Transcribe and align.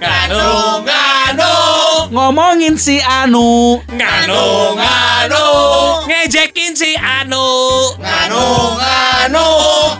Nganu, 0.00 0.82
nganu, 0.82 1.52
Ngomongin 2.10 2.74
si 2.78 2.98
Anu. 2.98 3.78
nganu, 3.86 4.42
nganu, 4.78 5.44
ngejekin 6.10 6.74
si 6.74 6.90
Anu, 6.98 7.46
nganu, 8.02 8.42
nganu, 8.78 9.46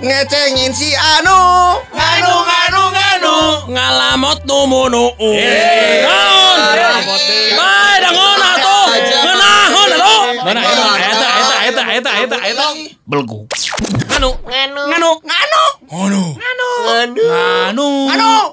ngecengin 0.03 0.73
si 0.75 0.91
Anu. 0.95 1.39
nganu, 1.95 2.33
nganu, 2.51 2.83
nganu, 2.95 3.35
ngalamot 3.71 4.39
numunu. 4.47 5.05
Naon? 6.03 6.59
Bae 7.59 7.95
dangon 8.03 8.41
atuh. 8.43 8.87
Ngeunahon 9.23 9.91
atuh. 9.95 10.23
Mana 10.45 10.61
eta 11.95 12.11
eta 12.11 12.27
eta 12.27 12.37
eta 12.43 12.43
eta 12.43 12.51
eta 12.51 12.51
eta 12.51 12.67
belgu. 13.07 13.47
Nganu, 14.11 14.31
nganu, 14.43 14.83
nganu, 14.91 15.11
nganu, 15.23 15.63
nganu, 15.87 16.69
nganu, 17.55 17.89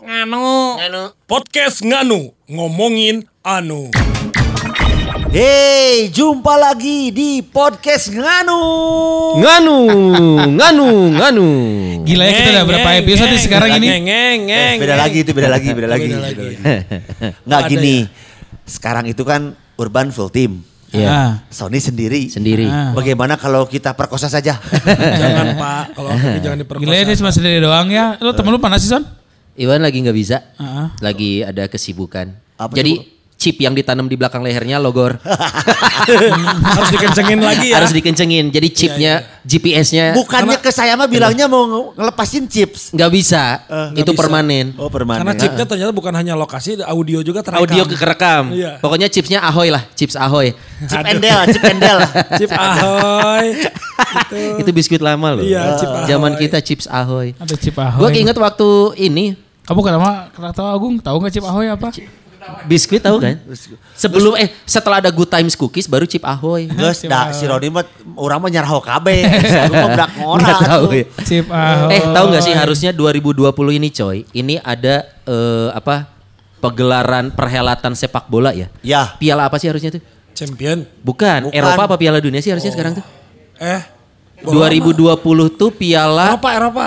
nganu, 0.05 0.45
nganu. 0.77 1.01
Podcast 1.25 1.81
Nganu 1.81 2.37
ngomongin 2.45 3.25
anu. 3.41 3.89
Hey, 5.31 6.11
jumpa 6.11 6.59
lagi 6.59 7.09
di 7.09 7.41
podcast 7.41 8.11
Nganu. 8.13 8.61
Nganu, 9.41 9.77
nganu, 10.59 10.87
nganu. 11.17 11.47
Gila 12.03 12.23
ya 12.27 12.33
kita 12.35 12.49
udah 12.51 12.65
berapa 12.67 12.89
episode 12.99 13.31
nih 13.31 13.41
sekarang 13.41 13.69
ini? 13.79 13.87
Ngeng, 13.89 14.03
ngeng, 14.05 14.39
Eh, 14.51 14.53
ngeng. 14.53 14.77
beda 14.85 14.95
lagi 14.99 15.17
itu, 15.23 15.31
beda 15.33 15.49
lagi, 15.49 15.69
beda 15.71 15.89
lagi. 15.89 16.11
Beda 16.13 16.21
lagi. 16.29 16.45
lagi. 16.61 16.77
Nggak 17.47 17.61
gini. 17.71 17.97
Sekarang 18.67 19.07
itu 19.09 19.23
kan 19.25 19.55
Urban 19.79 20.11
full 20.13 20.29
team. 20.29 20.67
Iya. 20.91 21.07
Ah. 21.07 21.31
Sony 21.47 21.79
sendiri. 21.79 22.27
Sendiri. 22.27 22.67
Ah. 22.67 22.91
Bagaimana 22.91 23.39
kalau 23.39 23.63
kita 23.63 23.95
perkosa 23.95 24.27
saja? 24.27 24.59
Jangan 25.21 25.55
pak, 25.55 25.83
kalau 25.95 26.09
aku 26.11 26.37
jangan 26.43 26.57
diperkosa. 26.59 26.83
Gila 26.83 26.95
ya 26.99 27.03
dia 27.07 27.17
cuma 27.17 27.31
sendiri 27.31 27.57
doang 27.63 27.87
ya. 27.87 28.19
Lo 28.19 28.35
temen 28.35 28.51
lu 28.51 28.59
panas 28.59 28.83
sih 28.83 28.91
Son? 28.91 29.03
Iwan 29.55 29.79
lagi 29.79 30.03
nggak 30.03 30.17
bisa. 30.17 30.43
Ah. 30.59 30.91
Lagi 30.99 31.47
ada 31.47 31.71
kesibukan. 31.71 32.35
Apa 32.59 32.75
Jadi 32.75 33.20
chip 33.41 33.57
yang 33.57 33.73
ditanam 33.73 34.05
di 34.05 34.13
belakang 34.13 34.45
lehernya 34.45 34.77
logor. 34.77 35.17
Harus 36.77 36.89
dikencengin 36.93 37.41
lagi 37.41 37.73
ya. 37.73 37.81
Harus 37.81 37.89
dikencengin. 37.89 38.53
Jadi 38.53 38.67
chipnya, 38.69 39.25
GPS-nya 39.41 40.13
Bukannya 40.13 40.61
ke 40.61 40.69
saya 40.69 40.93
mah 40.93 41.09
bilangnya 41.09 41.49
mau 41.49 41.65
nge- 41.65 41.97
ngelepasin 41.97 42.45
chips. 42.45 42.93
nggak 42.93 43.09
bisa. 43.09 43.65
nggak 43.65 44.05
itu 44.05 44.11
bisa. 44.13 44.19
permanen. 44.21 44.77
Oh, 44.77 44.93
permanen. 44.93 45.25
Karena 45.25 45.33
chipnya 45.33 45.65
ternyata 45.65 45.89
bukan 45.89 46.13
hanya 46.13 46.37
lokasi, 46.37 46.77
audio 46.85 47.25
juga 47.25 47.41
terekam. 47.41 47.65
Audio 47.65 47.83
kerekam. 47.89 48.43
Iya. 48.53 48.77
Pokoknya 48.77 49.09
chipsnya 49.09 49.41
Ahoy 49.41 49.73
lah, 49.73 49.89
chips 49.97 50.13
Ahoy. 50.13 50.53
chip 50.85 51.01
endel, 51.01 51.39
chip 51.49 51.63
endel. 51.65 51.97
Chip 52.39 52.51
ahoy. 52.53 53.47
itu 54.61 54.69
biskuit 54.69 55.01
lama 55.01 55.41
loh. 55.41 55.43
Iya, 55.43 55.81
chip 55.81 55.89
Ahoy. 55.89 56.05
Zaman 56.05 56.31
kita 56.37 56.57
chips 56.61 56.85
Ahoy. 56.85 57.33
Ada 57.41 57.57
Cip 57.57 57.73
Ahoy. 57.73 58.01
Gue 58.05 58.09
keinget 58.13 58.37
waktu 58.37 58.69
ini 59.01 59.33
Kamu 59.61 59.85
kenapa 59.85 60.33
kenapa 60.33 60.53
tahu 60.57 60.67
Agung? 60.67 60.93
Tahu 60.99 61.15
nggak 61.21 61.33
Cip 61.33 61.45
Ahoy 61.45 61.69
apa? 61.69 61.89
Biskuit 62.65 63.01
tahu 63.01 63.21
kan? 63.21 63.37
Sebelum 63.93 64.33
eh 64.37 64.49
setelah 64.65 65.01
ada 65.01 65.09
Good 65.13 65.29
Times 65.29 65.53
Cookies 65.53 65.85
baru 65.85 66.09
chip 66.09 66.25
Ahoy. 66.25 66.69
Geus 66.69 67.05
da 67.05 67.29
si 67.33 67.45
Roni 67.45 67.69
mah 67.69 67.85
urang 68.17 68.41
mah 68.41 68.49
nyaraho 68.49 68.81
kabe. 68.81 69.21
Saya 69.51 69.69
mah 69.69 69.89
berak 69.93 70.11
ngora. 70.17 70.55
Tahu 70.57 70.85
ya. 70.93 71.05
Cip 71.25 71.47
Ahoy. 71.49 71.93
Eh 71.95 72.01
tahu 72.09 72.25
nggak 72.33 72.43
sih 72.43 72.53
harusnya 72.57 72.91
2020 72.93 73.77
ini 73.77 73.89
coy, 73.93 74.17
ini 74.33 74.55
ada 74.61 75.05
eh, 75.25 75.69
apa 75.73 76.09
pegelaran 76.61 77.33
perhelatan 77.33 77.93
sepak 77.97 78.29
bola 78.29 78.53
ya? 78.53 78.69
Ya. 78.85 79.17
Piala 79.17 79.49
apa 79.49 79.57
sih 79.57 79.69
harusnya 79.69 79.97
tuh? 79.97 80.01
Champion. 80.37 80.85
Bukan, 81.03 81.49
Bukan. 81.49 81.57
Eropa 81.57 81.81
apa 81.89 81.95
Piala 81.97 82.21
Dunia 82.21 82.39
sih 82.39 82.53
harusnya 82.53 82.71
sekarang 82.71 83.01
tuh? 83.01 83.05
Eh. 83.61 83.81
2020 84.41 84.97
tuh 85.53 85.69
Piala 85.69 86.33
Eropa, 86.33 86.49
Eropa. 86.49 86.85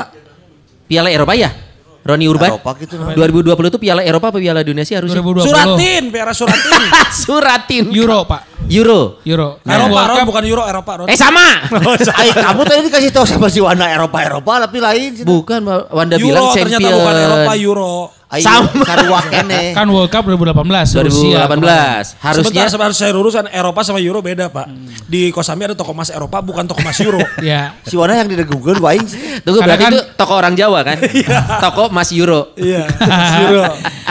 Piala 0.91 1.09
Eropa 1.11 1.35
ya? 1.39 1.64
Roni 2.05 2.29
Urban? 2.29 2.51
Eropa 2.53 2.71
gitu. 2.77 2.95
2020 3.01 3.73
tuh 3.73 3.81
Piala 3.81 4.05
Eropa 4.05 4.29
apa 4.29 4.37
Piala 4.37 4.61
Dunia 4.61 4.85
sih 4.85 4.93
harusnya? 4.93 5.25
2020. 5.25 5.49
Suratin, 5.49 6.03
piara 6.13 6.33
Suratin. 6.37 6.83
Suratin. 7.25 7.85
Euro 7.91 8.29
Pak. 8.29 8.41
Euro. 8.69 9.21
Euro. 9.25 9.49
Eropa, 9.61 9.89
World 9.89 10.09
Ron, 10.09 10.19
Cup. 10.21 10.27
bukan 10.29 10.45
Euro, 10.45 10.63
Eropa. 10.65 10.93
Ron. 11.01 11.07
Eh 11.09 11.17
sama. 11.17 11.65
Ay, 12.21 12.29
kamu 12.31 12.61
tadi 12.63 12.81
dikasih 12.85 13.09
tahu 13.09 13.25
sama 13.25 13.49
si 13.49 13.61
Wana 13.61 13.89
Eropa 13.89 14.21
Eropa 14.21 14.53
tapi 14.63 14.85
lain. 14.85 15.17
sih. 15.17 15.25
Bukan 15.25 15.65
Wanda 15.89 16.17
Euro 16.17 16.29
bilang 16.29 16.45
ternyata 16.53 16.77
champion. 16.77 16.93
bukan 16.95 17.15
Eropa, 17.19 17.53
Euro. 17.57 17.93
Ay, 18.35 18.43
Sama. 18.43 18.67
Sarua 18.83 19.21
kene. 19.23 19.71
Kan 19.73 19.87
World 19.87 20.11
Cup 20.11 20.27
2018 20.27 21.07
Rusia. 21.07 21.47
2018. 21.47 22.19
Harusnya 22.19 22.43
Sebentar, 22.43 22.67
sebentar 22.67 22.93
saya 22.93 23.13
lurusan 23.15 23.47
Eropa 23.47 23.81
sama 23.81 24.03
Euro 24.03 24.19
beda 24.19 24.51
pak. 24.51 24.67
Di 25.07 25.31
Kosambi 25.31 25.71
ada 25.71 25.79
toko 25.79 25.95
emas 25.95 26.11
Eropa, 26.11 26.43
bukan 26.43 26.67
toko 26.67 26.83
emas 26.83 26.99
Euro. 26.99 27.23
Ya. 27.45 27.77
Si 27.85 27.95
Wana 27.95 28.17
yang 28.17 28.27
didegukeun 28.27 28.81
waing 28.81 29.07
sih. 29.07 29.21
Tunggu 29.45 29.63
Karena 29.63 29.77
berarti 29.77 29.85
kan- 29.87 29.95
itu 29.95 30.03
toko 30.17 30.33
orang 30.35 30.55
Jawa 30.57 30.81
kan? 30.83 30.99
toko 31.65 31.93
Mas 31.93 32.11
Euro. 32.11 32.51
Iya, 32.57 32.89
Euro. 33.47 33.65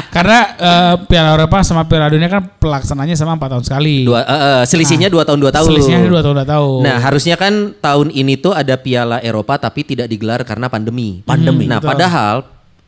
Karena 0.07 0.37
eh, 0.53 0.93
Piala 1.09 1.33
Eropa 1.33 1.65
sama 1.65 1.89
Piala 1.89 2.05
Dunia 2.07 2.29
kan 2.29 2.45
pelaksananya 2.61 3.17
sama 3.17 3.33
4 3.33 3.49
tahun 3.57 3.63
sekali. 3.65 4.05
Dua, 4.05 4.21
eh, 4.21 4.29
eh, 4.29 4.63
selisihnya 4.63 5.09
dua 5.09 5.25
tahun 5.25 5.41
dua 5.41 5.49
tahun. 5.49 5.73
Selisihnya 5.73 6.05
2 6.05 6.21
tahun 6.21 6.35
2 6.45 6.53
tahun. 6.53 6.79
Nah 6.85 6.97
harusnya 7.01 7.35
kan 7.35 7.73
tahun 7.73 8.13
ini 8.13 8.37
tuh 8.37 8.53
ada 8.53 8.77
Piala 8.77 9.17
Eropa 9.19 9.57
tapi 9.57 9.81
tidak 9.81 10.05
digelar 10.05 10.45
karena 10.45 10.69
pandemi. 10.69 11.25
Pandemi. 11.25 11.65
Nah 11.65 11.81
padahal 11.81 12.45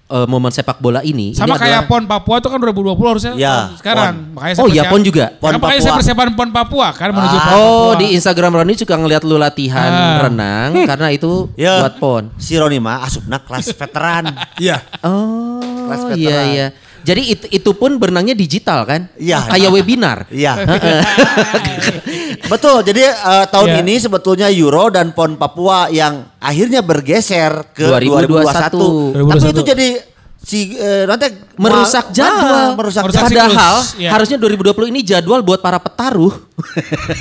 eh, 0.07 0.25
momen 0.25 0.47
sepak 0.47 0.77
bola 0.77 1.01
ini 1.01 1.33
sama 1.33 1.53
ini 1.53 1.59
kayak 1.59 1.81
adalah- 1.81 1.89
PON 1.89 2.03
Papua 2.05 2.35
itu 2.38 2.47
kan 2.47 2.57
2020 2.59 3.09
harusnya 3.09 3.33
Ya, 3.35 3.73
sekarang. 3.73 4.13
Makanya 4.31 4.53
saya 4.53 4.61
Oh 4.61 4.67
iya 4.67 4.83
pon 4.85 5.01
juga. 5.01 5.25
Pon 5.35 5.49
makanya 5.51 5.66
saya 5.75 5.81
Papua. 5.88 5.97
persiapan 5.97 6.29
PON 6.31 6.49
Papua 6.51 6.88
kan 6.91 7.09
menuju 7.09 7.38
PON 7.39 7.49
Oh 7.51 7.66
Papua. 7.89 7.93
di 7.97 8.05
Instagram 8.13 8.51
Roni 8.55 8.73
juga 8.75 8.95
ngeliat 8.95 9.23
lu 9.23 9.35
latihan 9.35 9.89
Ah. 9.89 10.21
renang 10.21 10.69
karena 10.85 11.07
itu 11.09 11.49
Ya. 11.55 11.81
buat 11.81 11.95
pon. 11.97 12.23
Si 12.35 12.53
Roni 12.53 12.77
mah 12.77 13.01
asupna 13.01 13.39
kelas 13.39 13.66
veteran. 13.71 14.29
Iya. 14.61 14.77
Oh 15.01 15.57
Kelas 15.85 16.01
veteran. 16.07 16.22
iya 16.22 16.39
iya. 16.47 16.67
Jadi 17.01 17.22
itu, 17.27 17.45
itu 17.51 17.72
pun 17.72 17.93
berenangnya 17.95 18.33
digital 18.33 18.81
kan? 18.83 19.05
Iya. 19.16 19.45
Kayak 19.47 19.69
webinar. 19.72 20.25
Iya. 20.27 20.57
Betul. 22.41 22.84
Jadi 22.84 23.01
eh, 23.01 23.46
tahun 23.47 23.69
Iya. 23.69 23.81
ini 23.81 23.96
sebetulnya 23.97 24.47
Euro 24.50 24.88
dan 24.88 25.12
PON 25.12 25.35
Papua 25.35 25.88
yang 25.88 26.28
akhirnya 26.38 26.79
bergeser 26.79 27.51
ke 27.69 27.85
2021. 27.85 29.16
2021. 29.16 29.31
Tapi 29.31 29.47
itu 29.50 29.63
jadi 29.63 29.90
si 30.38 30.59
eh, 30.73 31.03
nanti 31.03 31.25
merusak 31.56 32.06
ma- 32.06 32.13
jadwal. 32.13 32.46
ah, 32.46 32.69
merusak 32.73 33.01
Merusak 33.03 33.22
jadwal. 33.23 33.34
siklus. 33.34 33.50
Padahal 33.50 33.78
Iya. 33.97 34.09
harusnya 34.12 34.38
2020 34.38 34.88
ini 34.88 35.01
jadwal 35.01 35.41
buat 35.41 35.59
para 35.59 35.78
petaruh. 35.78 36.34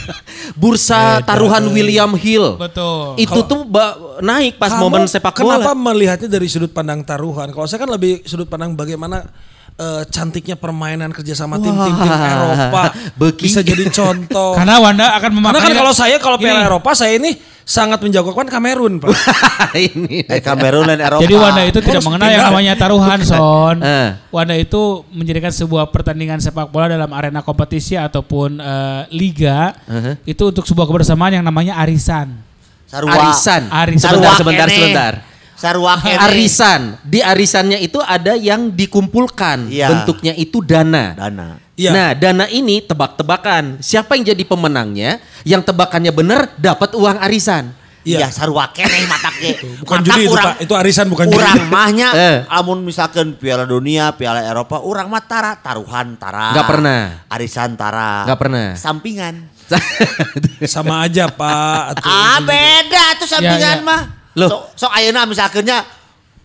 Bursa 0.55 1.21
taruhan 1.21 1.65
William 1.69 2.13
Hill. 2.15 2.57
Betul. 2.57 3.17
Itu 3.17 3.41
tuh 3.45 3.65
ba- 3.65 3.97
naik 4.21 4.57
pas 4.57 4.71
Kamu 4.71 4.83
momen 4.83 5.05
sepak 5.05 5.35
Kenapa 5.35 5.73
bola. 5.73 5.85
melihatnya 5.87 6.29
dari 6.29 6.47
sudut 6.47 6.71
pandang 6.71 7.01
taruhan? 7.01 7.49
Kalau 7.49 7.65
saya 7.65 7.81
kan 7.81 7.91
lebih 7.91 8.23
sudut 8.25 8.47
pandang 8.47 8.73
bagaimana 8.73 9.25
eh, 9.75 10.03
cantiknya 10.09 10.55
permainan 10.55 11.11
kerjasama 11.11 11.59
tim-tim 11.59 11.95
tim 11.95 12.09
Wah, 12.09 12.31
Eropa 12.31 12.83
beki. 13.21 13.43
bisa 13.47 13.61
jadi 13.61 13.85
contoh. 13.91 14.55
Karena 14.59 14.79
Wanda 14.79 15.15
akan 15.19 15.31
memakai 15.35 15.59
Karena 15.59 15.67
kan 15.67 15.81
kalau 15.83 15.93
saya 15.93 16.17
kalau 16.19 16.37
Piala 16.39 16.63
Eropa 16.63 16.91
saya 16.95 17.19
ini 17.19 17.35
sangat 17.65 17.97
menjagokan 17.97 18.45
Kamerun, 18.45 19.01
Pak. 19.01 19.09
ini. 19.97 20.21
Eh, 20.29 20.45
Kamerun 20.45 20.85
dan 20.85 21.01
Eropa. 21.01 21.25
Jadi 21.25 21.35
Wanda 21.35 21.63
itu 21.65 21.81
tidak 21.81 22.05
mengenal 22.05 22.29
yang 22.29 22.45
namanya 22.53 22.73
taruhan, 22.77 23.19
Son. 23.25 23.77
Eh. 23.81 24.09
Wanda 24.29 24.53
itu 24.53 25.01
menjadikan 25.09 25.49
sebuah 25.49 25.89
pertandingan 25.89 26.45
sepak 26.45 26.69
bola 26.69 26.93
dalam 26.93 27.09
arena 27.11 27.41
kompetisi 27.41 27.97
ataupun 27.97 28.61
eh, 28.61 29.01
liga 29.11 29.73
Uh-huh. 29.85 30.17
itu 30.25 30.43
untuk 30.45 30.65
sebuah 30.65 30.85
kebersamaan 30.85 31.41
yang 31.41 31.45
namanya 31.45 31.77
arisan. 31.81 32.37
Sarua. 32.85 33.11
Arisan. 33.17 33.63
Arisan. 33.73 34.11
Sebentar, 34.13 34.33
Sarua 34.37 34.41
sebentar, 34.41 34.69
sebentar. 34.69 35.13
Sarua 35.55 35.97
kene. 35.97 36.19
Arisan. 36.19 36.99
Di 37.01 37.23
arisannya 37.23 37.79
itu 37.79 37.99
ada 37.99 38.35
yang 38.35 38.69
dikumpulkan. 38.69 39.71
Iya. 39.71 39.87
Bentuknya 39.91 40.35
itu 40.35 40.61
dana. 40.61 41.15
Dana. 41.15 41.57
Iya. 41.75 41.91
Nah, 41.91 42.09
dana 42.15 42.47
ini 42.47 42.79
tebak-tebakan. 42.81 43.79
Siapa 43.79 44.15
yang 44.15 44.31
jadi 44.31 44.45
pemenangnya? 44.45 45.19
Yang 45.43 45.71
tebakannya 45.71 46.13
benar 46.15 46.55
dapat 46.55 46.95
uang 46.95 47.19
arisan. 47.19 47.75
Iya, 48.05 48.21
Iya. 48.21 48.29
sarua 48.29 48.69
kene 48.69 49.09
mataknya. 49.09 49.57
Bukan 49.81 49.99
judi 50.05 50.29
itu, 50.29 50.37
Pak. 50.37 50.55
Itu 50.61 50.75
arisan 50.77 51.09
bukan 51.09 51.25
judi. 51.25 51.41
Urang 51.41 51.73
mahnya 51.73 52.09
Eh. 52.29 52.39
amun 52.53 52.85
misalkan 52.85 53.33
Piala 53.33 53.65
Dunia, 53.65 54.13
Piala 54.13 54.45
Eropa, 54.45 54.77
urang 54.85 55.09
mah 55.09 55.25
tara, 55.25 55.57
taruhan 55.57 56.13
tara. 56.21 56.53
Nggak 56.53 56.67
pernah. 56.69 57.01
Arisan 57.33 57.81
tara. 57.81 58.29
Nggak 58.29 58.39
pernah. 58.39 58.67
Sampingan. 58.77 59.35
Sama 60.69 61.09
aja, 61.09 61.33
Pak. 61.33 61.97
Atuh. 61.97 62.05
Ah, 62.05 62.39
beda 62.45 63.05
tuh 63.17 63.29
sampingan 63.29 63.81
Ya, 63.81 63.81
ya. 63.81 63.89
mah. 63.89 64.03
Loh. 64.35 64.49
So, 64.75 64.87
so 64.87 64.87
ayeuna 64.91 65.25
misalkannya 65.25 65.83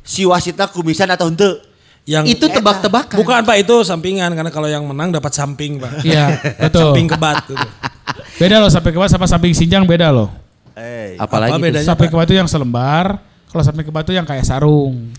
si 0.02 0.26
wasitnya 0.26 0.70
kumisan 0.70 1.10
atau 1.10 1.30
henteu. 1.30 1.62
Yang 2.10 2.38
itu 2.38 2.46
tebak-tebakan. 2.50 3.22
Bukan 3.22 3.46
Pak 3.46 3.58
itu 3.62 3.76
sampingan 3.86 4.34
karena 4.34 4.50
kalau 4.50 4.66
yang 4.66 4.82
menang 4.82 5.14
dapat 5.14 5.30
samping 5.30 5.78
Pak. 5.78 6.02
Iya, 6.02 6.42
betul. 6.66 6.90
Samping 6.90 7.06
kebat 7.06 7.46
gitu. 7.46 7.68
Beda 8.42 8.58
loh 8.58 8.70
sampai 8.72 8.90
kebat 8.90 9.10
sama 9.14 9.30
samping 9.30 9.54
sinjang 9.54 9.86
beda 9.86 10.10
loh. 10.10 10.34
Eh, 10.74 11.14
Apalagi 11.22 11.54
Apa 11.54 11.62
bedanya? 11.62 11.86
Samping 11.86 12.10
kebat 12.10 12.26
itu 12.26 12.40
yang 12.40 12.50
selembar, 12.50 13.20
kalau 13.52 13.62
samping 13.62 13.86
kebat 13.86 14.10
itu 14.10 14.18
yang 14.18 14.26
kayak 14.26 14.42
sarung. 14.42 15.12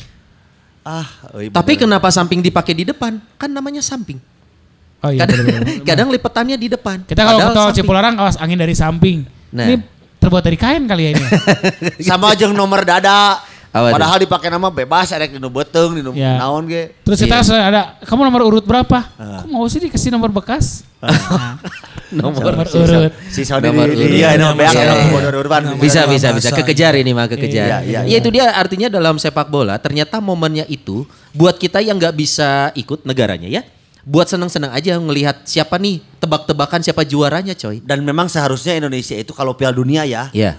ah, 0.81 1.05
euy, 1.37 1.53
Tapi 1.53 1.77
bener. 1.77 1.81
kenapa 1.87 2.09
samping 2.11 2.41
dipakai 2.41 2.73
di 2.75 2.89
depan? 2.89 3.21
Kan 3.39 3.53
namanya 3.53 3.85
samping. 3.85 4.17
Oh 5.01 5.13
iya. 5.13 5.23
Kadang, 5.23 5.39
kadang 5.85 6.09
lipetannya 6.11 6.57
di 6.57 6.69
depan. 6.73 7.05
Kita 7.07 7.23
kalau 7.23 7.39
ke 7.39 7.47
tol 7.53 7.55
samping. 7.71 7.77
Cipularang 7.85 8.15
awas 8.19 8.35
angin 8.41 8.59
dari 8.59 8.75
samping. 8.75 9.29
Nah. 9.53 9.69
Ini 9.69 9.75
terbuat 10.21 10.45
dari 10.45 10.61
kain 10.61 10.85
kali 10.85 11.03
ya 11.03 11.11
ini. 11.17 11.25
sama 12.09 12.37
jeung 12.37 12.53
nomor 12.53 12.85
dada. 12.85 13.41
Apa? 13.71 13.95
Padahal 13.95 14.19
dipakai 14.19 14.51
nama 14.51 14.67
bebas 14.67 15.15
ada 15.15 15.31
nu 15.31 15.47
beteng, 15.47 15.95
di 15.95 16.03
nu 16.03 16.11
Ya. 16.11 16.43
naon 16.43 16.67
ge. 16.67 16.91
Terus 17.07 17.23
kita 17.23 17.39
Iya. 17.39 17.63
ada, 17.71 17.83
kamu 18.03 18.27
nomor 18.27 18.43
urut 18.43 18.67
berapa? 18.67 18.99
Kok 19.15 19.47
mau 19.47 19.63
sih 19.71 19.79
dikasih 19.79 20.11
nomor 20.11 20.29
bekas? 20.31 20.83
Nomor 22.11 22.43
Nomor 22.43 22.67
urut. 22.67 23.15
Si 23.31 23.47
Sony 23.47 23.71
Nomor 23.71 23.87
di 23.87 23.95
urut. 23.95 24.11
beak 24.11 24.19
Iya, 24.19 24.29
ada 24.35 24.83
iya. 24.83 25.07
nomor 25.07 25.35
urban. 25.39 25.63
Bisa 25.79 26.11
bisa 26.11 26.35
bisa 26.35 26.51
kekejar 26.51 26.99
ini 26.99 27.15
mah 27.15 27.31
kekejar. 27.31 27.87
Iya, 27.87 27.87
iya, 27.87 28.01
Ya 28.03 28.17
itu 28.19 28.35
dia 28.35 28.51
artinya 28.51 28.91
dalam 28.91 29.15
sepak 29.15 29.47
bola 29.47 29.79
ternyata 29.79 30.19
momennya 30.19 30.67
itu 30.67 31.07
buat 31.31 31.55
kita 31.55 31.79
yang 31.79 31.95
nggak 32.03 32.11
bisa 32.19 32.75
ikut 32.75 33.07
negaranya 33.07 33.47
ya. 33.47 33.63
Buat 34.03 34.29
senang-senang 34.29 34.71
aja 34.71 34.95
ngelihat 34.95 35.45
siapa 35.45 35.77
nih 35.77 36.01
tebak-tebakan 36.19 36.81
siapa 36.81 37.03
juaranya 37.03 37.53
coy. 37.53 37.81
Dan 37.81 38.01
memang 38.01 38.27
seharusnya 38.27 38.73
Indonesia 38.75 39.13
itu 39.15 39.31
kalau 39.31 39.53
Piala 39.53 39.73
Dunia 39.73 40.03
ya 40.03 40.29
Iya. 40.31 40.57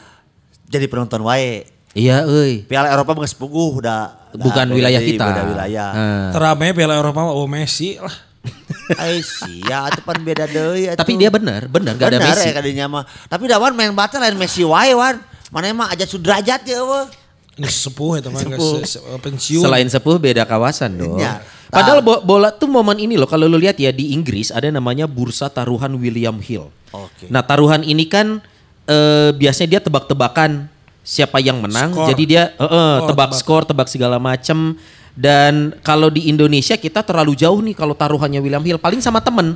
jadi 0.65 0.85
penonton 0.85 1.21
wae. 1.21 1.65
Iya 1.91 2.23
euy. 2.23 2.63
Piala 2.63 2.87
Eropa 2.89 3.11
geus 3.15 3.33
puguh 3.33 3.77
udah 3.77 4.31
Bukan 4.31 4.63
udah 4.63 4.73
wilayah 4.73 5.01
kita. 5.01 5.25
Beda 5.25 5.43
wilayah. 5.43 5.89
Ah. 5.89 6.29
Teramai 6.31 6.71
Piala 6.71 6.95
Eropa 6.95 7.19
mah 7.21 7.33
oh 7.33 7.45
Messi 7.45 7.97
lah. 7.97 8.15
Ai 8.97 9.19
sia 9.19 9.85
atuh 9.85 10.01
pan 10.01 10.17
beda 10.17 10.45
deui 10.45 10.87
atuh. 10.87 10.97
Tapi 10.97 11.13
dia 11.13 11.29
benar, 11.29 11.67
benar 11.67 11.93
gak 11.93 12.09
ada 12.09 12.17
Benar 12.17 12.31
Messi. 12.31 12.47
ya 12.47 12.53
kadinya 12.53 12.85
mah. 12.89 13.03
Tapi 13.25 13.43
dawan 13.45 13.73
main 13.73 13.91
bata 13.91 14.17
lain 14.17 14.33
Messi 14.35 14.63
wae 14.63 14.93
wan. 14.93 15.19
Mana 15.51 15.67
emang 15.67 15.87
aja 15.87 16.05
sudrajat 16.05 16.63
ya 16.63 16.79
eueuh. 16.79 17.05
Ini 17.51 17.67
sepuh 17.67 18.17
itu 18.17 18.29
mah 18.29 18.39
Sepuh. 18.39 18.55
geus 18.79 18.87
se- 18.87 19.03
pensiun. 19.19 19.61
Selain 19.61 19.83
sepuh 19.85 20.15
beda 20.15 20.47
kawasan 20.47 20.95
dong. 20.95 21.19
Iya. 21.19 21.43
Padahal 21.71 21.99
bo- 21.99 22.19
bola 22.19 22.51
tuh 22.51 22.67
momen 22.67 22.99
ini 22.99 23.15
loh 23.15 23.25
kalau 23.25 23.47
lu 23.47 23.55
lihat 23.55 23.75
ya 23.75 23.89
di 23.89 24.11
Inggris 24.11 24.51
ada 24.51 24.67
namanya 24.67 25.07
bursa 25.07 25.47
taruhan 25.47 25.95
William 25.95 26.35
Hill. 26.37 26.67
Oke. 26.91 27.25
Nah 27.27 27.39
taruhan 27.39 27.81
ini 27.81 28.03
kan 28.05 28.43
eh, 28.83 29.31
biasanya 29.31 29.69
dia 29.69 29.81
tebak-tebakan 29.81 30.67
siapa 31.01 31.39
yang 31.39 31.57
menang. 31.57 31.89
Skor. 31.89 32.07
Jadi 32.11 32.23
dia 32.27 32.51
eh, 32.51 32.61
eh, 32.61 32.67
Oh, 32.99 33.07
tebak 33.07 33.31
tebak. 33.31 33.39
skor, 33.39 33.63
tebak 33.63 33.87
segala 33.87 34.19
macem. 34.19 34.75
Dan 35.11 35.75
kalau 35.79 36.07
di 36.07 36.27
Indonesia 36.27 36.75
kita 36.75 37.01
terlalu 37.01 37.35
jauh 37.35 37.59
nih 37.59 37.73
kalau 37.73 37.91
taruhannya 37.91 38.39
William 38.39 38.61
Hill. 38.61 38.75
Paling 38.75 38.99
sama 38.99 39.19
temen. 39.19 39.55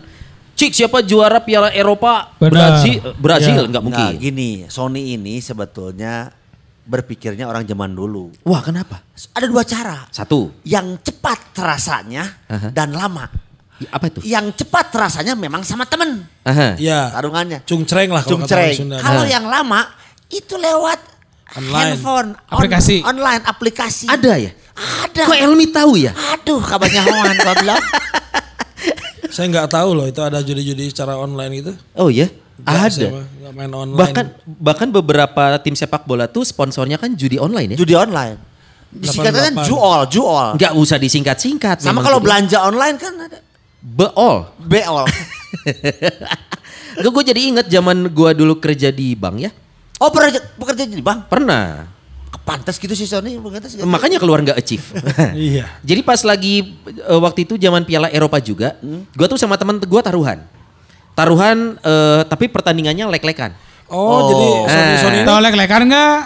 Cik 0.56 0.72
siapa 0.74 1.04
juara 1.04 1.40
Piala 1.40 1.68
Eropa? 1.70 2.32
Benar. 2.38 2.80
Brazil, 2.80 2.96
eh, 2.98 3.16
Brazil 3.18 3.56
Ya. 3.58 3.68
nggak 3.68 3.84
mungkin. 3.84 4.08
Nah, 4.08 4.16
gini, 4.16 4.50
Sony 4.68 5.12
ini 5.14 5.40
sebetulnya 5.40 6.32
berpikirnya 6.86 7.46
orang 7.46 7.66
zaman 7.66 7.92
dulu. 7.92 8.30
Wah 8.46 8.62
kenapa? 8.62 9.02
Ada 9.34 9.46
dua 9.46 9.66
cara. 9.66 10.06
Satu, 10.10 10.54
Yang 10.62 11.02
cepat 11.12 11.52
terasanya 11.52 12.24
Aha. 12.48 12.70
dan 12.70 12.94
lama. 12.94 13.26
apa 13.92 14.08
itu? 14.08 14.24
Yang 14.24 14.64
cepat 14.64 14.88
terasanya 14.88 15.36
memang 15.36 15.60
sama 15.62 15.84
temen. 15.84 16.24
Iya. 16.80 17.12
tarungannya. 17.12 17.68
Cungcreng 17.68 18.08
lah 18.08 18.24
kalau 18.24 18.40
kata 18.40 18.48
orang 18.48 18.72
Cungcreng. 18.72 18.76
Sunda. 18.80 18.98
Kalau 19.04 19.24
Nah. 19.26 19.28
yang 19.28 19.46
lama 19.46 19.82
itu 20.32 20.56
lewat 20.56 21.00
Online. 21.60 21.84
handphone, 21.92 22.30
on- 22.40 22.56
Aplikasi. 22.56 23.04
online 23.04 23.44
aplikasi. 23.44 24.08
Ada 24.08 24.34
ya? 24.40 24.52
Ada. 24.76 25.24
Kok 25.28 25.38
Elmi 25.44 25.68
tahu 25.70 26.00
ya? 26.00 26.16
Aduh, 26.34 26.64
kabarnya 26.64 27.04
hoan 27.04 27.36
goblok. 27.36 27.84
Saya 29.36 29.52
nggak 29.52 29.68
tahu 29.68 29.90
loh 29.92 30.08
itu 30.08 30.22
ada 30.24 30.40
judi-judi 30.40 30.96
secara 30.96 31.20
online 31.20 31.52
gitu. 31.60 31.72
Oh 31.98 32.08
ya? 32.08 32.32
Ada. 32.64 33.08
main 33.52 33.72
online. 33.74 34.00
Bahkan 34.00 34.26
bahkan 34.64 34.88
beberapa 34.88 35.60
tim 35.60 35.76
sepak 35.76 36.08
bola 36.08 36.32
tuh 36.32 36.48
sponsornya 36.48 36.96
kan 36.96 37.12
judi 37.12 37.36
online 37.36 37.76
ya. 37.76 37.78
Judi 37.84 37.96
online. 38.00 38.40
Disingkatnya 38.96 39.52
kan 39.52 39.56
88. 39.60 39.68
jual, 39.68 40.00
jual. 40.08 40.48
Nggak 40.56 40.74
usah 40.80 40.96
disingkat-singkat. 40.96 41.84
Sama 41.84 42.00
kalau 42.00 42.24
judi. 42.24 42.32
belanja 42.32 42.58
online 42.64 42.96
kan 42.96 43.14
ada 43.20 43.40
beol. 43.84 44.48
beol. 44.64 45.04
Gue 46.96 47.24
jadi 47.28 47.42
inget 47.52 47.68
zaman 47.68 48.08
gua 48.16 48.32
dulu 48.32 48.56
kerja 48.64 48.88
di 48.90 49.20
bank 49.20 49.36
ya. 49.44 49.52
Oh, 50.00 50.12
pernah 50.12 50.40
bekerja 50.56 50.84
di 50.88 51.04
bank? 51.04 51.28
Pernah. 51.28 51.92
Pantas 52.46 52.78
gitu 52.78 52.94
sih 52.94 53.10
Sony, 53.10 53.42
pantas 53.42 53.74
gitu. 53.74 53.88
Makanya 53.90 54.22
keluar 54.22 54.40
nggak 54.44 54.60
achieve. 54.60 54.86
Iya. 55.34 55.66
Jadi 55.82 56.02
pas 56.06 56.22
lagi 56.22 56.78
eh, 56.88 57.20
waktu 57.20 57.48
itu 57.48 57.58
zaman 57.58 57.84
Piala 57.84 58.08
Eropa 58.12 58.38
juga, 58.40 58.78
gua 59.18 59.28
tuh 59.28 59.40
sama 59.40 59.60
teman 59.60 59.82
gua 59.84 60.00
taruhan. 60.06 60.40
Taruhan 61.16 61.80
eh, 61.80 62.22
tapi 62.28 62.46
pertandingannya 62.46 63.08
lek-lekan. 63.10 63.56
Oh, 63.88 64.28
jadi 64.28 64.48
Sony 64.68 64.92
Eh. 64.92 65.00
Sony 65.00 65.18
ini 65.22 65.26
Tahu 65.26 65.40
lek-lekan 65.40 65.82
enggak? 65.86 66.18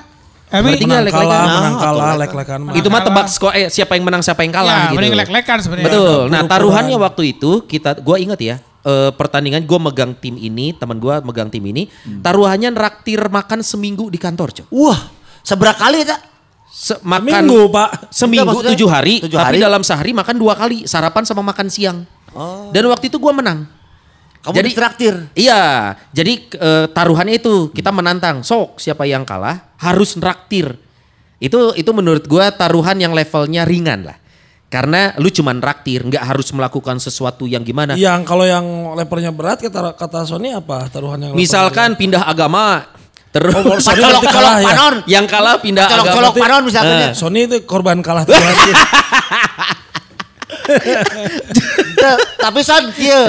Emi? 0.49 0.81
Lek-lekan. 0.81 1.13
kalah, 1.13 1.37
Nah, 1.37 1.45
menang 1.53 1.75
kalah, 1.77 2.05
lek- 2.09 2.19
lek-lekan 2.25 2.59
mah. 2.59 2.73
Itu 2.73 2.87
mah 2.89 3.01
tebak 3.05 3.27
skor 3.29 3.53
eh 3.53 3.69
siapa 3.69 3.93
yang 3.93 4.03
menang 4.03 4.25
siapa 4.25 4.41
yang 4.41 4.49
kalah 4.49 4.65
ya, 4.65 4.83
gitu. 4.89 4.97
mending 4.97 5.13
lek-lekan 5.15 5.57
sebenarnya. 5.61 5.87
Betul. 5.87 6.19
Nah 6.27 6.41
taruhannya 6.43 6.97
waktu 6.97 7.23
itu 7.29 7.51
kita, 7.63 8.01
gua 8.01 8.17
inget 8.17 8.39
ya 8.39 8.55
eh, 8.81 9.11
pertandingan 9.13 9.61
gua 9.63 9.77
megang 9.79 10.17
tim 10.17 10.33
ini, 10.35 10.73
teman 10.73 10.97
gua 10.97 11.21
megang 11.21 11.47
tim 11.47 11.61
ini, 11.61 11.85
taruhannya 12.19 12.73
raktir 12.73 13.21
makan 13.21 13.61
seminggu 13.61 14.09
di 14.09 14.17
kantor, 14.17 14.49
cok. 14.51 14.67
Wah, 14.71 14.97
seberapa 15.45 15.77
kali 15.77 16.01
ya, 16.01 16.17
Se- 16.65 16.97
makan 16.99 17.45
Minggu, 17.45 17.69
Pak. 17.69 17.89
seminggu 18.09 18.57
tujuh 18.63 18.87
hari, 18.87 19.21
tujuh 19.21 19.35
tapi 19.35 19.57
hari? 19.57 19.59
dalam 19.59 19.81
sehari 19.81 20.13
makan 20.13 20.33
dua 20.33 20.53
kali, 20.53 20.85
sarapan 20.85 21.27
sama 21.27 21.43
makan 21.43 21.69
siang. 21.69 22.09
Oh. 22.31 22.73
Dan 22.73 22.89
waktu 22.89 23.05
itu 23.05 23.21
gua 23.21 23.35
menang. 23.35 23.69
Kamu 24.39 24.55
Jadi- 24.55 24.69
ditraktir. 24.69 25.13
Iya, 25.33 25.61
jadi 26.09 26.33
eh, 26.49 26.85
taruhannya 26.87 27.35
itu 27.35 27.69
kita 27.69 27.91
menantang. 27.91 28.39
Sok 28.39 28.77
siapa 28.77 29.03
yang 29.03 29.23
kalah 29.23 29.75
harus 29.75 30.15
nraktir. 30.15 30.79
Itu 31.37 31.71
itu 31.73 31.91
menurut 31.91 32.23
gua 32.23 32.47
taruhan 32.49 32.95
yang 32.95 33.11
levelnya 33.11 33.63
ringan 33.63 34.03
lah. 34.05 34.15
Karena 34.67 35.17
lu 35.17 35.27
cuman 35.27 35.57
raktir, 35.57 36.03
nggak 36.03 36.21
harus 36.21 36.53
melakukan 36.53 36.97
sesuatu 36.97 37.43
yang 37.43 37.63
gimana. 37.63 37.93
Yang 37.93 38.21
kalau 38.23 38.45
yang 38.45 38.63
levelnya 38.93 39.31
berat 39.31 39.59
kata 39.59 39.91
kata 39.91 40.23
Sony 40.23 40.53
apa 40.53 40.85
taruhan 40.87 41.17
yang 41.19 41.33
Misalkan 41.33 41.97
pindah 41.97 42.21
agama, 42.23 42.85
terus 43.29 43.49
Oh, 43.51 43.65
kalau 43.65 43.81
Sony 43.87 43.97
Colok 43.99 44.23
kalah 44.23 44.55
ya? 44.55 44.65
panon. 44.67 44.95
yang 45.05 45.25
kalah 45.25 45.57
pindah 45.57 45.83
Colok 45.83 46.05
agama. 46.05 46.15
colok 46.15 46.35
panon 46.37 46.61
misalkan 46.63 46.93
ya. 46.93 46.99
berat? 47.01 47.17
Sony 47.17 47.39
itu 47.43 47.57
korban 47.65 47.97
kalah 47.99 48.23
Tuhan. 48.23 48.39
Tapi 52.39 52.59
Son, 52.61 52.83
kieu. 52.93 53.23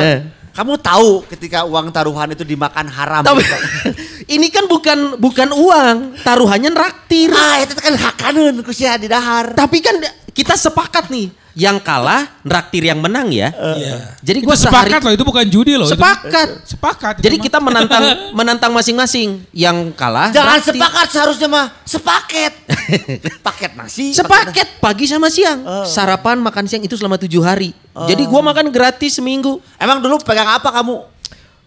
Kamu 0.51 0.75
tahu 0.83 1.25
ketika 1.31 1.63
uang 1.65 1.95
taruhan 1.95 2.35
itu 2.35 2.43
dimakan 2.43 2.87
haram. 2.91 3.23
Tapi 3.23 3.43
gitu. 3.43 3.57
ini 4.35 4.51
kan 4.51 4.67
bukan 4.67 5.17
bukan 5.17 5.49
uang, 5.55 6.21
taruhannya 6.27 6.71
nraktir. 6.75 7.31
ah, 7.31 7.63
itu 7.63 7.75
kan 7.79 7.95
hakaneun 7.95 8.61
ku 8.67 8.75
sia 8.75 8.99
di 8.99 9.07
dahar. 9.07 9.55
Tapi 9.55 9.79
kan 9.79 9.97
kita 10.31 10.55
sepakat 10.55 11.11
nih, 11.11 11.29
yang 11.53 11.83
kalah 11.83 12.31
nraktir 12.41 12.87
yang 12.87 13.03
menang 13.03 13.29
ya. 13.29 13.51
Iya. 13.51 14.15
Jadi 14.23 14.39
Itu 14.41 14.47
gua 14.47 14.57
sehari 14.57 14.87
sepakat 14.91 15.01
loh, 15.03 15.13
itu 15.13 15.25
bukan 15.27 15.47
judi 15.47 15.75
loh. 15.75 15.85
itu. 15.85 15.95
Sepakat. 15.99 16.49
Sepakat. 16.65 17.15
itu 17.19 17.25
Jadi 17.27 17.37
mah. 17.37 17.45
kita 17.45 17.59
menantang 17.59 18.05
menantang 18.39 18.73
masing-masing. 18.73 19.43
Yang 19.51 19.91
kalah 19.95 20.31
Jangan 20.31 20.57
nraktir. 20.57 20.75
sepakat 20.79 21.07
seharusnya 21.11 21.49
mah 21.51 21.67
sepaket. 21.83 22.53
Paket 23.47 23.73
nasi. 23.75 24.15
Sepaket 24.15 24.79
pagi 24.79 25.05
sama 25.05 25.27
siang. 25.29 25.61
Oh. 25.63 25.85
Sarapan 25.85 26.39
makan 26.39 26.71
siang 26.71 26.83
itu 26.83 26.95
selama 26.95 27.19
tujuh 27.19 27.43
hari. 27.43 27.75
Jadi 27.91 28.23
gua 28.25 28.41
makan 28.41 28.71
gratis 28.71 29.19
seminggu. 29.19 29.59
Emang 29.77 29.99
dulu 29.99 30.23
pegang 30.23 30.47
apa 30.47 30.71
kamu? 30.71 31.20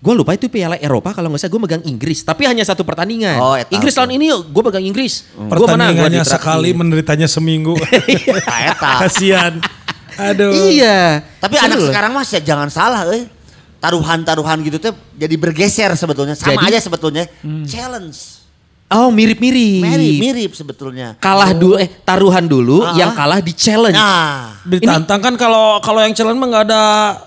Gue 0.04 0.14
lupa 0.14 0.36
itu 0.36 0.52
Piala 0.52 0.76
Eropa 0.76 1.16
kalau 1.16 1.32
nggak 1.32 1.40
salah 1.40 1.48
gue 1.50 1.62
megang 1.64 1.84
Inggris. 1.88 2.22
Tapi 2.22 2.44
hanya 2.44 2.60
satu 2.62 2.84
pertandingan. 2.84 3.40
Oh, 3.40 3.56
eta. 3.56 3.72
Inggris 3.72 3.96
tahun 3.96 4.12
ini 4.14 4.28
gue 4.28 4.64
pegang 4.66 4.84
Inggris. 4.84 5.32
Gue 5.32 5.40
menang. 5.40 5.56
Gua 5.56 5.68
Pertandingannya 5.72 6.20
ditraktir. 6.20 6.36
sekali 6.36 6.70
menderitanya 6.74 7.26
seminggu. 7.26 7.74
Ah, 8.44 8.60
eta. 8.68 8.92
Kasihan. 9.02 9.54
Aduh. 10.14 10.52
Iya. 10.70 11.24
Tapi 11.40 11.56
Seru 11.56 11.66
anak 11.66 11.78
loh. 11.80 11.88
sekarang 11.88 12.12
mas 12.12 12.28
ya 12.30 12.44
jangan 12.44 12.68
salah 12.68 13.08
euy. 13.08 13.32
Taruhan-taruhan 13.80 14.60
gitu 14.62 14.78
tuh 14.78 14.92
jadi 15.14 15.36
bergeser 15.36 15.92
sebetulnya. 15.94 16.36
Sama 16.36 16.56
Jadi? 16.58 16.68
aja 16.70 16.80
sebetulnya. 16.82 17.24
Challenge. 17.64 18.16
Oh 18.88 19.10
mirip-mirip. 19.10 19.82
Mirip, 19.82 20.16
mirip 20.22 20.52
sebetulnya. 20.54 21.18
Kalah 21.18 21.52
dulu 21.52 21.76
eh 21.76 21.90
taruhan 22.00 22.46
dulu 22.46 22.80
Ah. 22.80 22.94
yang 22.94 23.12
kalah 23.12 23.42
di 23.42 23.52
challenge. 23.52 23.98
Nah, 23.98 24.63
Ditantang 24.64 25.20
kan 25.20 25.34
kalau 25.36 25.84
kalau 25.84 26.00
yang 26.00 26.16
challenge 26.16 26.40
mah 26.40 26.48
nggak 26.48 26.66
ada 26.72 26.84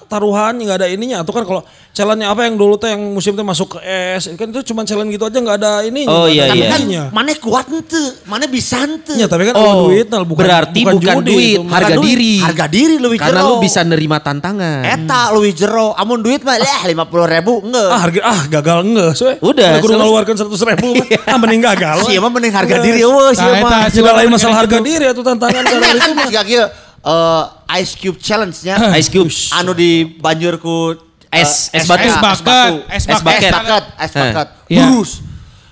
taruhan, 0.08 0.56
nggak 0.56 0.80
ada 0.80 0.88
ininya. 0.88 1.20
Atau 1.20 1.36
kan 1.36 1.44
kalau 1.44 1.60
challenge 1.92 2.24
apa 2.24 2.48
yang 2.48 2.56
dulu 2.56 2.80
tuh 2.80 2.88
yang 2.88 3.00
musim 3.12 3.36
tuh 3.36 3.44
masuk 3.44 3.76
ke 3.76 3.78
es, 3.84 4.28
kan 4.36 4.48
itu 4.48 4.60
cuma 4.72 4.84
challenge 4.88 5.12
gitu 5.12 5.28
aja 5.28 5.38
nggak 5.40 5.56
ada 5.60 5.72
ininya. 5.84 6.12
Oh, 6.12 6.28
iya, 6.28 6.48
iya. 6.52 6.72
kan 6.72 6.80
mana 7.12 7.36
kuat 7.36 7.68
ente, 7.68 8.24
mana 8.24 8.48
bisa 8.48 8.80
ente. 8.84 9.16
Ya, 9.20 9.28
tapi 9.28 9.48
kan 9.48 9.54
Oh, 9.56 9.88
duit 9.88 10.08
nah, 10.08 10.24
bukan 10.24 10.44
berarti 10.44 10.80
bukan 10.84 11.16
judi 11.20 11.28
duit, 11.28 11.56
itu. 11.56 11.62
harga 11.68 11.88
Bukan 11.92 11.96
duit, 12.00 12.08
diri. 12.08 12.34
Harga 12.40 12.66
diri 12.72 12.96
lebih 12.96 13.18
Karena 13.20 13.40
jero. 13.44 13.48
lu 13.52 13.54
bisa 13.60 13.80
nerima 13.84 14.16
tantangan. 14.20 14.80
Eta 14.84 15.20
lebih 15.36 15.52
jero. 15.56 15.88
Amun 15.96 16.20
duit 16.24 16.40
mah 16.40 16.56
leh 16.56 16.80
lima 16.88 17.04
puluh 17.04 17.28
ribu 17.28 17.60
enggak. 17.64 17.88
Ah 17.92 18.00
harga 18.00 18.20
ah 18.24 18.40
gagal 18.48 18.78
enggak, 18.80 19.10
soe. 19.12 19.34
Udah, 19.44 19.80
selesai. 19.80 19.96
ngeluarkan 19.96 20.34
seratus 20.40 20.62
ribu, 20.64 20.88
mah. 20.96 21.06
ah 21.32 21.36
mending 21.36 21.62
gagal. 21.64 21.96
Emang 22.12 22.32
mending 22.32 22.52
harga 22.56 22.76
diri 22.80 23.00
emang. 23.04 23.32
eta 23.36 23.92
Tidak 23.92 24.14
lain 24.24 24.28
masalah 24.32 24.56
harga 24.64 24.78
diri 24.80 25.04
atau 25.04 25.20
tantangan 25.20 25.62
Karena 25.68 25.84
karena 25.84 26.00
itu 26.00 26.12
mah. 26.16 26.28
Eh, 27.06 27.44
Ice 27.80 27.94
Cube 27.94 28.18
Challenge-nya 28.18 28.74
Ice 28.98 29.06
Cube. 29.08 29.30
anu 29.54 29.70
di 29.72 30.04
banjur 30.18 30.58
ku 30.58 30.98
eh, 31.30 31.42
Es- 31.42 31.70
es 31.70 31.86
batu. 31.86 32.06
Es 32.06 32.18
bucket, 32.18 32.86
es 32.90 33.04
bucket, 33.06 33.42
es 33.42 33.52
bucket, 33.52 33.84
es 33.98 34.10
bucket. 34.12 34.48
Iya. 34.66 34.84
Burus. 34.88 35.10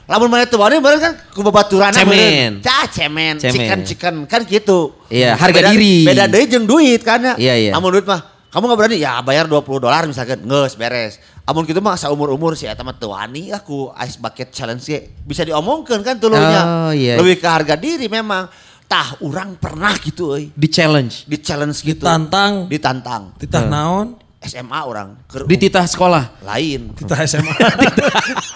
Lamun 0.05 0.29
mana 0.29 0.45
teu 0.45 0.61
bani 0.61 0.77
bener 0.79 1.01
kan 1.01 1.13
ku 1.33 1.41
babaturan 1.41 1.89
Cemen. 1.89 2.61
Cah 2.61 2.85
cemen, 2.87 3.41
chicken 3.41 3.79
chicken 3.83 4.15
kan 4.29 4.45
gitu. 4.45 4.93
Iya, 5.09 5.33
harga 5.35 5.65
Beda- 5.65 5.73
diri. 5.73 6.05
Beda 6.05 6.29
deui 6.29 6.45
jeung 6.45 6.69
duit 6.69 7.01
kan 7.01 7.19
ya. 7.19 7.35
Iya, 7.41 7.55
iya. 7.57 7.73
Amun 7.73 7.89
duit 7.91 8.05
mah 8.05 8.21
kamu 8.53 8.69
nggak 8.69 8.79
berani 8.79 8.97
ya 9.01 9.19
bayar 9.25 9.49
20 9.49 9.65
dolar 9.81 10.05
misalkan 10.05 10.45
ngeus 10.45 10.77
beres. 10.77 11.17
Amun 11.49 11.65
gitu 11.65 11.81
mah 11.81 11.97
saumur-umur 11.97 12.53
si 12.53 12.69
eta 12.69 12.85
mah 12.85 12.93
teu 12.93 13.17
wani 13.17 13.49
aku 13.49 13.89
ice 13.97 14.21
bucket 14.21 14.53
challenge 14.53 14.85
ge 14.85 15.09
bisa 15.25 15.41
diomongkeun 15.41 16.05
kan 16.05 16.21
tulunya. 16.21 16.63
Oh, 16.63 16.93
iya. 16.93 17.17
Lebih 17.17 17.41
ke 17.41 17.49
harga 17.49 17.73
diri 17.75 18.05
memang. 18.05 18.45
Tah 18.89 19.17
orang 19.25 19.57
pernah 19.57 19.97
gitu 19.99 20.37
euy. 20.37 20.53
Di 20.55 20.69
challenge. 20.69 21.25
Di 21.25 21.39
challenge 21.41 21.81
gitu. 21.83 22.05
Ditantang. 22.05 22.69
Ditantang. 22.69 23.23
Titah 23.41 23.65
naon? 23.67 24.21
SMA 24.45 24.81
orang. 24.85 25.17
Keur 25.25 25.49
Di 25.49 25.57
titah 25.57 25.89
sekolah. 25.89 26.45
lain. 26.45 26.93
Titah 26.93 27.19
SMA. 27.25 27.55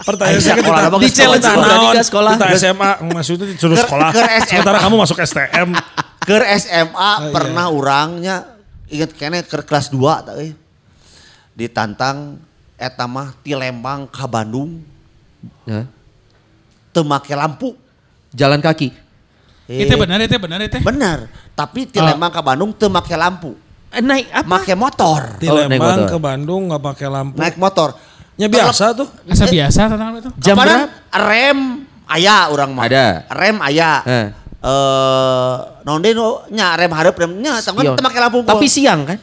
Pertanyaan 0.04 0.42
saya 0.44 0.60
sekolah, 0.60 0.80
abang 0.84 1.00
di 1.00 1.10
challenge 1.10 1.44
naon? 1.48 1.94
sekolah. 1.96 2.32
Titah 2.36 2.50
SMA 2.60 2.90
maksudnya 3.08 3.46
disuruh 3.48 3.78
sekolah. 3.80 4.12
Sementara 4.44 4.78
kamu 4.84 4.94
masuk 5.00 5.16
STM. 5.16 5.72
Ke 6.28 6.44
SMA 6.60 7.12
iya. 7.24 7.32
pernah 7.32 7.72
orangnya 7.72 8.36
inget 8.92 9.16
kene 9.16 9.40
ke 9.48 9.64
kelas 9.64 9.88
2 9.88 10.26
tak 10.28 10.34
euy. 10.36 10.52
Ditantang 11.56 12.36
eta 12.76 13.08
mah 13.08 13.32
ti 13.40 13.56
Lembang 13.56 14.04
ka 14.06 14.28
Bandung 14.28 14.84
Hah? 15.64 15.88
teu 16.92 17.00
make 17.00 17.32
lampu. 17.32 17.72
Jalan 18.36 18.60
kaki. 18.60 19.07
Itu 19.68 19.94
benar, 20.00 20.16
itu 20.18 20.32
benar, 20.40 20.58
itu. 20.64 20.80
Bener, 20.80 21.28
tapi 21.52 21.84
ti. 21.84 22.00
Lembang 22.00 22.32
ka 22.32 22.40
Bandung 22.40 22.72
teu 22.72 22.88
make 22.88 23.12
lampu. 23.12 23.52
Eh, 23.88 24.00
naik 24.00 24.32
apa? 24.32 24.48
Make 24.60 24.72
motor. 24.72 25.20
Di 25.36 25.48
Oh, 25.48 25.56
Lembang 25.56 26.04
motor. 26.04 26.08
ke 26.08 26.16
Bandung 26.16 26.62
nggak 26.72 26.82
pakai 26.82 27.08
lampu. 27.08 27.36
Naik 27.36 27.56
motor. 27.56 27.92
Ya 28.36 28.48
biasa 28.48 28.96
tuh. 28.96 29.08
Asa 29.24 29.44
biasa 29.44 29.80
tentang 29.92 30.16
itu. 30.16 30.30
Jam? 30.40 30.56
Rem 31.10 31.60
aya 32.04 32.48
orang 32.48 32.70
mah. 32.72 32.84
Ada. 32.88 33.28
Rem 33.28 33.56
aya. 33.60 33.92
Eh. 34.04 34.26
Eh, 34.58 35.54
non 35.82 36.00
deui 36.00 36.12
nu 36.12 36.42
nya 36.50 36.74
rem 36.74 36.90
hareup 36.90 37.14
rem 37.14 37.30
nya 37.38 37.60
tanggal 37.60 37.92
Spion. 37.92 37.96
teu 37.96 38.04
make 38.04 38.18
lampu. 38.18 38.38
Tapi 38.44 38.66
siang 38.66 39.04
kan? 39.04 39.18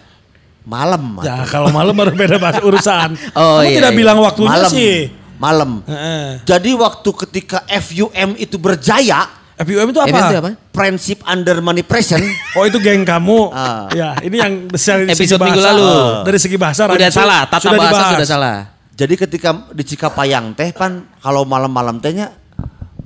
malam. 0.65 1.21
Ya 1.21 1.45
kalau 1.45 1.69
malam 1.69 1.93
baru 1.93 2.09
beda 2.11 2.41
bahas 2.41 2.57
urusan. 2.59 3.13
Oh, 3.37 3.61
Kamu 3.61 3.69
iya, 3.69 3.77
tidak 3.77 3.91
iya. 3.93 3.99
bilang 4.01 4.17
waktunya 4.17 4.49
malam. 4.49 4.71
sih. 4.73 4.95
Malam. 5.37 5.71
Heeh. 5.85 6.41
Jadi 6.41 6.71
waktu 6.73 7.09
ketika 7.21 7.61
FUM 7.69 8.33
itu 8.35 8.57
berjaya, 8.57 9.29
FUM 9.55 9.87
itu 9.87 9.99
apa? 9.99 10.11
Itu 10.11 10.37
apa? 10.37 10.51
Friendship 10.69 11.23
Under 11.23 11.57
Manipulation, 11.59 12.19
Oh 12.59 12.63
itu 12.63 12.75
geng 12.77 13.01
kamu. 13.01 13.49
Ah. 13.49 13.87
Ya 13.89 14.11
ini 14.19 14.35
yang 14.35 14.67
dari 14.67 14.75
segi 14.75 15.07
Episode 15.31 15.41
minggu 15.41 15.59
bahasa. 15.59 15.71
lalu. 15.71 15.89
Dari 16.23 16.39
segi 16.39 16.57
bahasa. 16.59 16.81
Udah 16.85 17.09
salah, 17.09 17.41
tata 17.47 17.63
sudah 17.63 17.79
bahasa 17.79 17.95
dibahas. 17.95 18.13
sudah 18.13 18.27
salah. 18.27 18.57
jadi 18.91 19.13
ketika 19.17 19.49
di 19.71 19.83
Cikapayang 19.83 20.51
teh 20.53 20.71
kan 20.71 21.03
kalau 21.19 21.43
malam-malam 21.43 21.99
tehnya 21.99 22.31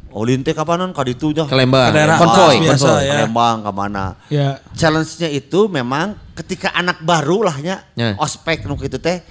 Ulin 0.10 0.41
teh 0.41 0.53
kapanan 0.53 0.89
ka 0.89 1.06
ditu 1.06 1.29
nya. 1.32 1.46
Ke 1.46 1.53
Lembang. 1.53 1.94
Ke 1.94 2.01
daerah 2.01 2.18
Konvoy, 2.18 2.56
biasa 2.60 2.82
konvoy. 2.82 3.01
ya. 3.06 3.06
Ke 3.06 3.15
Lembang 3.22 3.56
ke 3.62 3.72
mana. 3.72 4.06
Ya. 4.25 4.50
Challenge-nya 4.74 5.29
itu 5.29 5.60
memang 5.65 6.18
ketika 6.34 6.74
anak 6.74 6.98
baru 7.00 7.46
lahnya 7.46 7.86
Ya. 7.94 8.18
ospek 8.18 8.65
nu 8.65 8.74
kitu 8.74 8.98
teh 8.98 9.22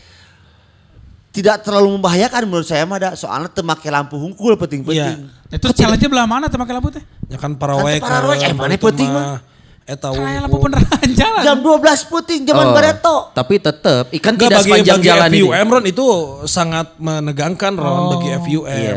tidak 1.28 1.62
terlalu 1.62 1.94
membahayakan 1.94 2.46
menurut 2.46 2.62
saya 2.64 2.82
mah 2.82 2.98
da 2.98 3.10
soalnya 3.12 3.46
teu 3.48 3.62
make 3.62 3.86
lampu 3.86 4.14
hungkul 4.16 4.54
penting-penting. 4.56 5.26
Itu 5.48 5.72
challenge-nya 5.72 6.08
belah 6.08 6.26
mana 6.26 6.44
pakai 6.46 6.74
lampu 6.74 6.92
teh? 6.92 7.00
Ya 7.26 7.36
kan 7.36 7.56
parawek. 7.56 7.98
Kan 7.98 8.08
parawek, 8.10 8.38
eh, 8.42 8.52
mana 8.52 8.76
penting 8.76 9.08
mah? 9.08 9.40
Eta 9.82 10.12
Kayak 10.12 10.40
lampu 10.44 10.56
penerangan 10.60 11.10
jalan. 11.24 11.42
Jam 11.42 11.56
12 11.58 12.12
puting 12.12 12.40
zaman 12.44 12.64
Oh, 12.68 12.72
bareto. 12.76 13.16
Tapi 13.32 13.54
tetap 13.56 14.04
ikan 14.12 14.32
Enggak, 14.36 14.48
tidak 14.52 14.60
bagi, 14.60 14.68
sepanjang 14.68 14.98
bagi 15.00 15.08
jalan 15.08 15.30
ini. 15.32 15.40
FUM 15.40 15.66
Ron 15.66 15.84
itu 15.86 16.06
sangat 16.44 16.86
menegangkan 17.00 17.72
Ron 17.72 18.02
bagi 18.12 18.28
FUM. 18.38 18.68
Iya. 18.68 18.94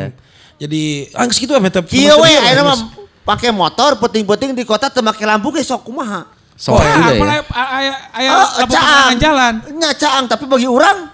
Jadi 0.60 0.84
angis 1.16 1.40
gitu 1.40 1.56
ya 1.56 1.64
tetap. 1.64 1.88
Kieu 1.88 2.12
we 2.14 2.28
ayeuna 2.30 2.64
mah 2.68 2.78
pakai 3.24 3.50
motor 3.50 3.96
penting-penting 3.98 4.52
di 4.52 4.62
kota 4.62 4.92
teu 4.92 5.00
make 5.00 5.24
lampu 5.24 5.50
ge 5.50 5.64
sok 5.64 5.88
kumaha. 5.88 6.28
Sok 6.54 6.76
apa 6.76 7.16
ya. 7.16 7.40
aya- 7.40 7.48
aya 7.72 7.94
aya 8.12 8.30
Oh, 8.30 8.48
lampu 8.60 8.76
penerangan 8.76 9.18
jalan. 9.18 9.54
Nya 9.74 9.90
caang 9.96 10.26
tapi 10.28 10.44
bagi 10.44 10.68
orang 10.68 11.08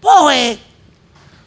poek. 0.00 0.73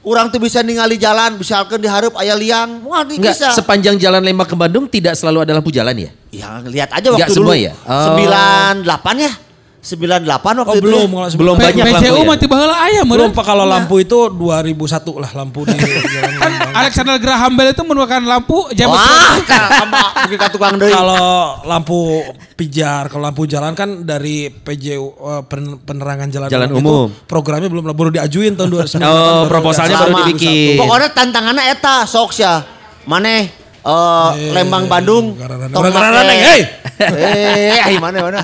Orang 0.07 0.31
tuh 0.31 0.39
bisa 0.39 0.63
ningali 0.63 0.95
jalan, 0.95 1.35
misalkan 1.35 1.75
di 1.75 1.85
hareup 1.85 2.15
aya 2.15 2.31
liang, 2.31 2.79
wah 2.81 3.03
ini 3.03 3.19
Enggak, 3.19 3.35
bisa. 3.35 3.51
sepanjang 3.51 3.99
jalan 3.99 4.23
Lembang 4.23 4.47
ke 4.47 4.55
Bandung 4.55 4.87
tidak 4.87 5.13
selalu 5.13 5.43
ada 5.43 5.51
lampu 5.51 5.67
jalan 5.67 5.91
ya? 5.91 6.09
Ya 6.29 6.47
lihat 6.61 6.87
aja 6.89 7.11
waktu 7.11 7.19
Nggak 7.19 7.29
dulu. 7.29 7.51
semua 7.51 7.55
ya? 7.57 7.73
Oh. 7.83 8.15
98 8.15 8.87
ya? 9.19 9.31
98 9.79 10.23
waktu 10.57 10.63
Oh 10.65 10.75
itu. 10.75 10.83
belum 10.83 10.99
ya. 11.01 11.07
kalau 11.07 11.11
Belum 11.11 11.27
sebelum- 11.29 11.55
banyak 11.57 11.75
P- 11.77 11.87
lampu 11.89 12.03
PCU 12.03 12.15
ya? 12.17 12.23
mah 12.25 12.37
tiba 12.37 12.55
heula 12.57 12.75
aya 12.77 13.01
Belum. 13.03 13.29
Pak 13.29 13.45
kalau 13.45 13.63
lampu 13.63 13.95
itu 13.97 14.17
2001 14.29 14.79
lah 15.17 15.31
lampu 15.33 15.59
di 15.63 15.75
jalan 15.75 16.26
Kan 16.37 16.51
Lembang. 16.51 16.73
Alexander 16.75 17.15
Graham 17.17 17.51
Bell 17.53 17.69
itu 17.69 17.81
menemukan 17.81 18.21
lampu 18.21 18.57
jam 18.71 18.87
Wah, 18.89 19.37
sama 19.41 20.01
ke 20.25 20.47
tukang 20.49 20.75
deui. 20.75 20.89
Kalau 20.89 21.59
lampu 21.63 22.21
pijar, 22.53 23.07
kalau 23.07 23.23
lampu 23.23 23.43
jalan 23.43 23.73
kan 23.73 24.01
dari 24.01 24.47
PJU 24.47 25.05
eh, 25.09 25.41
pen- 25.43 25.77
penerangan 25.79 26.27
jalan, 26.27 26.47
Jalan 26.47 26.67
itu 26.69 26.77
umum. 26.77 27.07
programnya 27.25 27.67
belum 27.67 27.83
baru 27.87 28.09
diajuin 28.11 28.53
tahun 28.53 28.69
2009. 28.69 29.01
Oh, 29.01 29.43
proposalnya 29.45 29.95
baru 29.99 30.13
dibikin. 30.23 30.77
Pokoknya 30.77 31.09
tantangannya 31.11 31.63
eta 31.67 32.03
sok 32.03 32.31
sia. 32.31 32.61
Maneh 33.03 33.49
eh, 33.81 34.29
Lembang 34.51 34.85
Bandung. 34.85 35.33
Garana- 35.33 35.67
tong 35.67 35.83
garana- 35.85 36.21
make- 36.21 36.27
neng, 36.27 36.41
hey! 36.43 36.61
Eh, 36.97 37.77
ay, 37.79 37.95
mana 37.97 38.19
mana. 38.21 38.41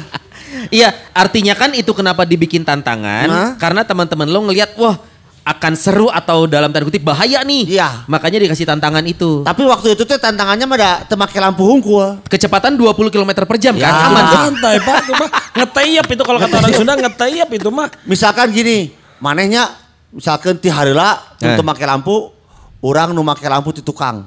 Iya, 0.70 0.94
artinya 1.12 1.54
kan 1.54 1.74
itu 1.74 1.90
kenapa 1.92 2.24
dibikin 2.24 2.62
tantangan? 2.62 3.26
Nah. 3.26 3.50
Karena 3.58 3.82
teman-teman 3.82 4.30
lo 4.30 4.46
ngelihat 4.46 4.78
wah 4.78 5.02
akan 5.44 5.76
seru 5.76 6.08
atau 6.08 6.48
dalam 6.48 6.72
tanda 6.72 6.88
kutip 6.88 7.04
bahaya 7.04 7.44
nih. 7.44 7.76
Iya. 7.76 8.08
Makanya 8.08 8.40
dikasih 8.40 8.64
tantangan 8.64 9.04
itu. 9.04 9.44
Tapi 9.44 9.62
waktu 9.68 9.92
itu 9.92 10.08
teh 10.08 10.16
tantangannya 10.16 10.64
mah 10.64 10.78
da 10.80 10.92
teu 11.04 11.20
make 11.20 11.36
lampu 11.36 11.68
hungkul. 11.68 12.24
Kecepatan 12.26 12.80
20 12.80 13.12
km 13.12 13.32
per 13.44 13.60
jam 13.60 13.76
Ya. 13.76 13.92
kan? 13.92 14.08
Aman 14.08 14.24
tuh. 14.24 14.40
Santai 14.40 14.76
Pak, 14.80 14.96
itu 15.04 15.14
mah 15.14 15.30
ngeteyap 15.54 16.06
itu 16.08 16.24
kalau 16.24 16.40
kata 16.40 16.56
orang 16.58 16.72
Sunda 16.72 16.94
ngeteyap 16.96 17.50
itu 17.52 17.70
mah. 17.70 17.92
Misalkan 18.08 18.48
gini, 18.50 18.96
manehnya 19.20 19.68
misalkan 20.10 20.56
ti 20.56 20.72
hareula 20.72 21.20
nu 21.38 21.52
Eh. 21.52 21.56
teu 21.60 21.66
make 21.66 21.84
lampu, 21.84 22.32
orang 22.80 23.12
nu 23.12 23.20
make 23.20 23.44
lampu 23.44 23.76
ti 23.76 23.84
tukang. 23.84 24.24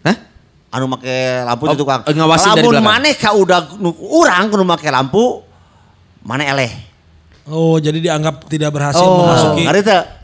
Hah? 0.00 0.16
Anu 0.72 0.88
make 0.88 1.12
lampu 1.44 1.68
Oh, 1.68 1.72
ti 1.72 1.76
tukang. 1.76 2.00
ngawasin 2.08 2.56
dari 2.56 2.64
Lamun 2.64 2.72
belakang. 2.72 2.88
maneh 2.88 3.14
ka 3.14 3.36
udah 3.36 3.76
nu 3.76 3.92
urang 4.00 4.48
nu 4.48 4.64
make 4.64 4.88
lampu, 4.88 5.44
maneh 6.24 6.48
eleh. 6.48 6.72
Oh, 7.48 7.76
jadi 7.76 7.98
dianggap 7.98 8.44
tidak 8.46 8.70
berhasil 8.70 9.00
Oh. 9.00 9.24
memasuki 9.24 9.64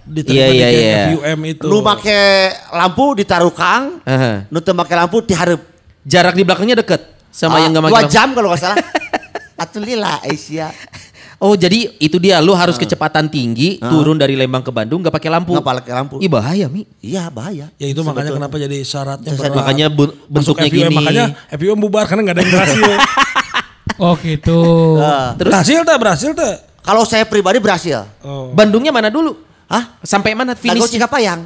diterima 0.04 0.36
Iya, 0.36 0.46
di 0.46 0.54
iya, 0.54 0.68
geng 0.68 0.84
iya. 0.84 1.02
FUM 1.10 1.40
itu. 1.48 1.64
Nu 1.64 1.80
make 1.80 2.20
lampu 2.70 3.04
ditaruh 3.14 3.48
kang, 3.50 4.04
Aha. 4.04 4.44
nu 4.46 4.60
teu 4.60 4.72
make 4.72 4.92
lampu 4.92 5.24
ti 5.24 5.32
hareup. 5.32 5.64
Jarak 6.04 6.36
di 6.36 6.44
belakangnya 6.44 6.76
deket 6.76 7.00
sama 7.30 7.56
Ah, 7.56 7.60
yang 7.64 7.72
gak 7.72 7.82
dua 7.82 7.96
pakai 7.96 8.12
jam 8.12 8.28
kalau 8.30 8.52
nggak 8.52 8.60
salah. 8.60 8.76
Atuh 9.64 9.80
lila 9.80 10.20
Asia. 10.20 10.68
Oh 11.40 11.56
jadi 11.56 11.96
itu 11.96 12.16
dia 12.16 12.38
lu 12.38 12.52
harus 12.52 12.76
kecepatan 12.76 13.26
tinggi 13.26 13.80
turun 13.80 14.14
dari 14.14 14.36
Lembang 14.36 14.60
ke 14.60 14.68
Bandung 14.68 15.00
gak 15.00 15.12
pakai 15.12 15.32
lampu. 15.32 15.56
Nggak 15.56 15.64
pakai 15.64 15.92
lampu. 15.94 16.14
Ih 16.20 16.28
bahaya 16.28 16.68
mi. 16.68 16.84
Iya 17.00 17.32
bahaya. 17.32 17.72
Ya 17.76 17.86
itu 17.86 18.00
makanya 18.00 18.30
Sebetulnya. 18.30 18.52
kenapa 18.52 18.56
jadi 18.60 18.78
syaratnya 18.80 19.30
Syarat- 19.32 19.56
Makanya 19.56 19.86
bentuknya 20.28 20.68
FUM. 20.68 20.76
gini. 20.76 20.94
Makanya 20.94 21.24
FUM 21.50 21.78
bubar 21.80 22.04
karena 22.04 22.20
nggak 22.22 22.36
ada 22.36 22.42
yang 22.42 22.52
berhasil. 22.52 22.84
Oh 23.94 24.18
gitu. 24.18 24.58
Ah. 24.98 25.38
Terus 25.38 25.54
berhasil 25.54 25.78
tak? 25.80 25.96
Berhasil 25.96 26.30
tak? 26.34 26.54
Kalau 26.84 27.02
saya 27.08 27.24
pribadi 27.24 27.56
berhasil. 27.56 28.04
Oh. 28.20 28.52
Bandungnya 28.52 28.92
mana 28.92 29.08
dulu? 29.08 29.40
Hah? 29.64 29.96
Sampai 30.04 30.36
mana 30.36 30.52
Dago 30.52 30.60
finish? 30.60 30.92
Cikapayang. 30.92 31.40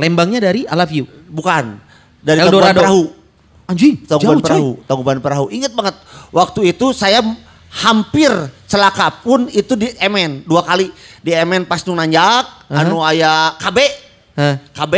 Lembangnya 0.00 0.40
dari 0.40 0.64
I 0.64 0.74
Love 0.74 0.92
You. 0.96 1.04
Bukan. 1.28 1.76
Dari 2.24 2.40
Eldorado. 2.40 2.80
Perahu. 2.80 3.04
Anjing, 3.68 4.00
jauh 4.08 4.20
Tangkuban 4.20 4.40
coy. 4.40 4.48
Perahu. 4.48 4.70
Tangkuban 4.88 5.18
Perahu. 5.20 5.46
Ingat 5.52 5.72
banget. 5.76 5.94
Waktu 6.32 6.72
itu 6.72 6.96
saya 6.96 7.20
hampir 7.84 8.32
celaka 8.64 9.20
pun 9.20 9.52
itu 9.52 9.76
di 9.76 9.92
MN 10.00 10.48
dua 10.48 10.64
kali. 10.64 10.88
Di 11.20 11.32
MN 11.32 11.68
pas 11.68 11.84
nu 11.84 11.92
nanjak, 11.96 12.68
anu 12.72 13.04
aya 13.04 13.56
KB. 13.60 13.78
Hah. 14.36 14.54
KB 14.72 14.94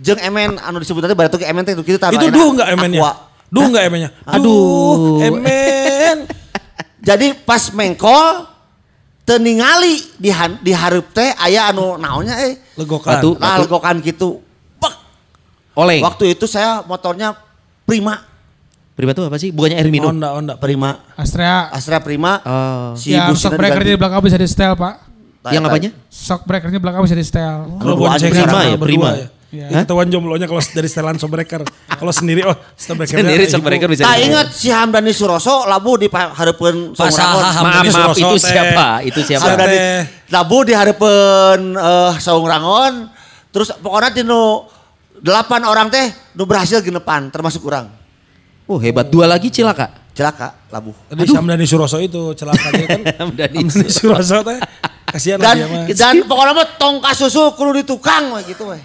jeung 0.00 0.20
MN 0.20 0.60
anu 0.60 0.80
disebut 0.80 1.04
tadi 1.04 1.12
baru 1.12 1.32
ke 1.32 1.44
MN 1.44 1.64
teh. 1.64 1.76
Itu 1.76 1.96
enak. 1.96 2.32
duh 2.32 2.48
nggak 2.56 2.68
emennya? 2.72 3.00
Aqua. 3.00 3.12
Duh 3.52 3.64
nggak 3.68 3.84
emennya? 3.88 4.10
Aduh. 4.24 5.20
emen. 5.24 6.16
Jadi 7.08 7.32
pas 7.32 7.72
mengkol 7.72 8.44
teu 9.30 9.38
ningali 9.38 9.94
di 10.18 10.26
han- 10.34 10.58
di 10.58 10.74
hareup 10.74 11.14
teh 11.14 11.30
aya 11.38 11.70
anu 11.70 11.94
naonnya 11.94 12.34
eh. 12.50 12.58
Legokan. 12.74 13.22
Batu. 13.22 13.30
Nah, 13.38 13.62
legokan 13.62 14.02
gitu. 14.02 14.42
Bek. 14.82 14.94
Oleng. 15.78 16.02
Waktu 16.02 16.34
itu 16.34 16.50
saya 16.50 16.82
motornya 16.82 17.38
Prima. 17.86 18.26
Prima 18.98 19.14
tuh 19.14 19.30
apa 19.30 19.38
sih? 19.38 19.54
Bukannya 19.54 19.78
air 19.78 19.86
minum. 19.86 20.10
Honda, 20.10 20.34
Honda. 20.34 20.54
Prima. 20.58 21.06
Astrea. 21.14 21.70
Astra 21.70 22.02
Prima. 22.02 22.42
Oh. 22.42 22.92
Si 22.98 23.14
busnya 23.14 23.38
shock 23.38 23.54
breaker 23.54 23.82
di 23.86 23.94
belakang 23.94 24.20
bisa 24.20 24.36
di 24.36 24.48
setel 24.50 24.74
pak. 24.74 24.94
Yang 25.48 25.62
apanya? 25.70 25.90
Shock 26.10 26.42
breakernya 26.44 26.80
belakang 26.82 27.02
bisa 27.06 27.16
di 27.16 27.24
setel. 27.24 27.70
Kalau 27.80 27.94
bonceng 27.96 28.28
Prima 28.34 28.60
ya, 28.66 28.76
berdua 28.76 28.84
Prima. 28.84 29.08
ya. 29.14 29.26
Ya, 29.50 29.82
ketahuan 29.82 30.06
jomblonya 30.06 30.46
kalau 30.46 30.62
dari 30.62 30.86
setelan 30.86 31.18
sobreker. 31.18 31.66
Kalau 31.90 32.14
sendiri 32.14 32.46
oh 32.46 32.54
breakernya 32.94 33.26
Sendiri 33.26 33.44
shock 33.50 33.66
breaker 33.66 33.90
bisa. 33.90 34.06
Nah 34.06 34.14
ingat 34.14 34.54
si 34.54 34.70
Hamdani 34.70 35.10
Suroso 35.10 35.66
labu 35.66 35.98
di 35.98 36.06
hareupeun 36.06 36.94
Pas 36.94 37.10
Saung 37.10 37.18
saham. 37.18 37.34
Rangon. 37.34 37.42
Maaf, 37.42 37.54
Hamdani 37.58 37.88
maaf, 37.90 37.98
Suroso 38.14 38.20
itu 38.22 38.36
teh. 38.38 38.50
siapa? 38.54 38.86
Itu 39.02 39.20
siapa? 39.26 39.44
Hamdani 39.50 39.78
labu 40.30 40.58
di 40.62 40.72
hareupeun 40.72 41.60
eh, 41.74 42.12
Saung 42.22 42.46
Rangon. 42.46 42.94
Terus 43.50 43.74
pokoknya 43.74 44.08
di 44.14 44.22
nu 44.22 44.70
delapan 45.18 45.66
orang 45.66 45.90
teh 45.90 46.06
nu 46.38 46.46
berhasil 46.46 46.78
genepan 46.78 47.26
termasuk 47.34 47.66
orang. 47.66 47.90
Oh 48.70 48.78
hebat, 48.78 49.10
dua 49.10 49.26
lagi 49.26 49.50
cilaka. 49.50 50.14
Celaka 50.14 50.70
labu. 50.70 50.94
Tadi 51.10 51.26
Hamdani 51.26 51.66
Suroso 51.66 51.98
itu 51.98 52.38
celakanya 52.38 52.86
kan. 52.86 53.02
Hamdani 53.26 53.66
Suroso 53.90 54.46
teh. 54.46 54.62
Kasihan 55.10 55.42
Dan 55.42 55.54
dia 55.58 55.66
mah. 55.66 55.84
dan 55.90 56.14
pokoknya 56.22 56.52
mah 56.54 56.66
tong 56.78 57.02
kasusu 57.02 57.50
kudu 57.58 57.82
di 57.82 57.84
tukang 57.84 58.30
we 58.38 58.46
gitu 58.46 58.70
we. 58.70 58.78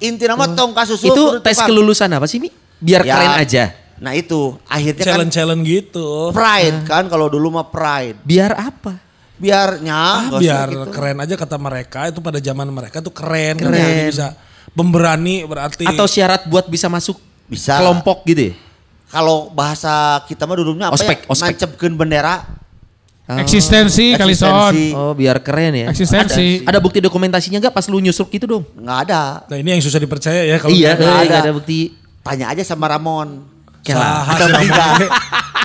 Intina 0.00 0.34
mah 0.34 0.52
tong 0.52 0.72
kasusu 0.72 1.06
Itu 1.06 1.22
tes 1.40 1.58
kelulusan 1.58 2.08
apa 2.10 2.24
sih 2.24 2.38
Mi? 2.38 2.50
Biar 2.78 3.02
Ya. 3.02 3.14
keren 3.14 3.34
aja. 3.36 3.64
Nah 3.98 4.14
itu 4.14 4.54
akhirnya 4.64 5.02
kan 5.02 5.08
Challenge-challenge 5.18 5.62
gitu. 5.64 6.30
pride 6.30 6.86
kan 6.86 7.06
kalau 7.06 7.26
dulu 7.26 7.50
mah 7.50 7.66
pride. 7.66 8.22
Biar 8.22 8.54
apa? 8.54 8.94
Biarnya 9.34 9.94
Ah, 9.94 10.34
biar 10.34 10.66
gitu. 10.68 10.90
keren 10.90 11.18
aja 11.18 11.34
kata 11.34 11.56
mereka 11.56 12.06
itu 12.06 12.18
pada 12.18 12.38
zaman 12.38 12.66
mereka 12.68 12.98
tuh 12.98 13.10
keren. 13.10 13.54
Keren. 13.54 13.74
Jadi 13.74 14.10
bisa 14.10 14.26
pemberani 14.70 15.42
berarti. 15.42 15.82
Atau 15.84 16.06
syarat 16.06 16.46
buat 16.46 16.66
bisa 16.66 16.86
masuk 16.86 17.18
Bisa. 17.46 17.78
kelompok 17.78 18.22
gitu 18.24 18.50
ya? 18.50 18.54
Kalau 19.08 19.48
bahasa 19.48 20.20
kita 20.26 20.44
mah 20.44 20.54
dulunya 20.54 20.86
apa 20.86 20.94
Ospek, 20.94 21.18
ya? 21.22 21.26
ospek. 21.28 21.54
Nancepkeun 21.56 21.94
bendera. 21.96 22.44
Eksistensi 23.28 24.16
kali 24.16 24.32
son. 24.32 24.72
Eksistensi. 24.72 24.96
Oh 24.96 25.12
biar 25.12 25.36
keren 25.44 25.76
ya. 25.76 25.86
Eksistensi. 25.92 26.64
Ada 26.64 26.80
bukti 26.80 27.04
dokumentasinya 27.04 27.60
nggak 27.60 27.74
pas 27.76 27.84
lu 27.92 28.00
nyusruk 28.00 28.32
gitu 28.32 28.48
dong? 28.48 28.64
Nggak 28.80 28.98
ada. 29.04 29.22
Nah 29.52 29.56
ini 29.60 29.76
yang 29.76 29.84
susah 29.84 30.00
dipercaya 30.00 30.48
ya 30.48 30.56
kalau 30.56 30.72
iya, 30.72 30.96
nggak 30.96 31.04
eh, 31.04 31.12
ada. 31.12 31.28
nggak 31.28 31.42
ada 31.44 31.52
bukti. 31.52 31.80
Tanya 32.24 32.46
aja 32.56 32.64
sama 32.64 32.88
Ramon. 32.88 33.44
Saha 33.84 34.32
Ada 34.36 34.46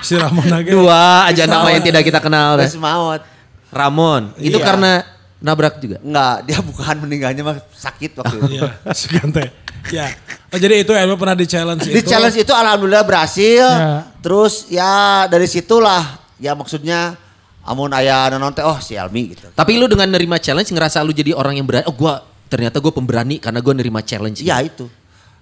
si 0.04 0.16
Ramon. 0.20 0.44
Si 0.44 0.52
Age. 0.52 0.72
Dua 0.76 1.28
aja 1.32 1.44
nama 1.48 1.68
yang 1.72 1.84
tidak 1.84 2.04
kita 2.04 2.20
kenal. 2.20 2.60
Terus 2.60 2.76
maut. 2.76 3.24
Ramon. 3.72 4.36
Itu 4.38 4.60
Iya. 4.60 4.66
karena 4.68 4.92
nabrak 5.40 5.80
juga. 5.80 5.98
Enggak, 6.04 6.36
dia 6.48 6.60
bukan 6.64 6.96
meninggalnya 7.04 7.44
mah 7.44 7.58
sakit 7.72 8.12
waktu 8.20 8.36
itu. 8.44 8.54
Iya, 8.60 8.70
si 8.96 9.08
Gante. 9.12 9.44
Ya. 9.92 10.08
Oh, 10.54 10.60
jadi 10.60 10.88
itu 10.88 10.96
Elmo 10.96 11.20
pernah 11.20 11.36
di 11.36 11.44
challenge 11.44 11.84
Di 11.84 12.00
itu. 12.00 12.08
challenge 12.08 12.40
itu 12.40 12.54
alhamdulillah 12.56 13.04
berhasil. 13.04 13.68
Ya. 13.68 14.08
Terus 14.24 14.72
ya 14.72 15.28
dari 15.28 15.48
situlah 15.50 16.24
ya 16.40 16.56
maksudnya 16.56 17.20
amun 17.64 17.92
aya 17.96 18.28
nonton 18.36 18.60
teh 18.60 18.66
oh 18.68 18.78
si 18.84 19.00
Almi 19.00 19.36
gitu. 19.36 19.48
Tapi 19.56 19.80
lu 19.80 19.88
dengan 19.88 20.12
nerima 20.12 20.38
challenge 20.38 20.72
ngerasa 20.72 21.00
lu 21.02 21.16
jadi 21.16 21.32
orang 21.32 21.60
yang 21.60 21.68
berani. 21.68 21.88
Oh 21.88 21.96
gua 21.96 22.24
ternyata 22.52 22.78
gue 22.78 22.94
pemberani 22.94 23.42
karena 23.42 23.64
gue 23.64 23.74
nerima 23.74 24.06
challenge. 24.06 24.44
Iya 24.46 24.62
itu. 24.62 24.86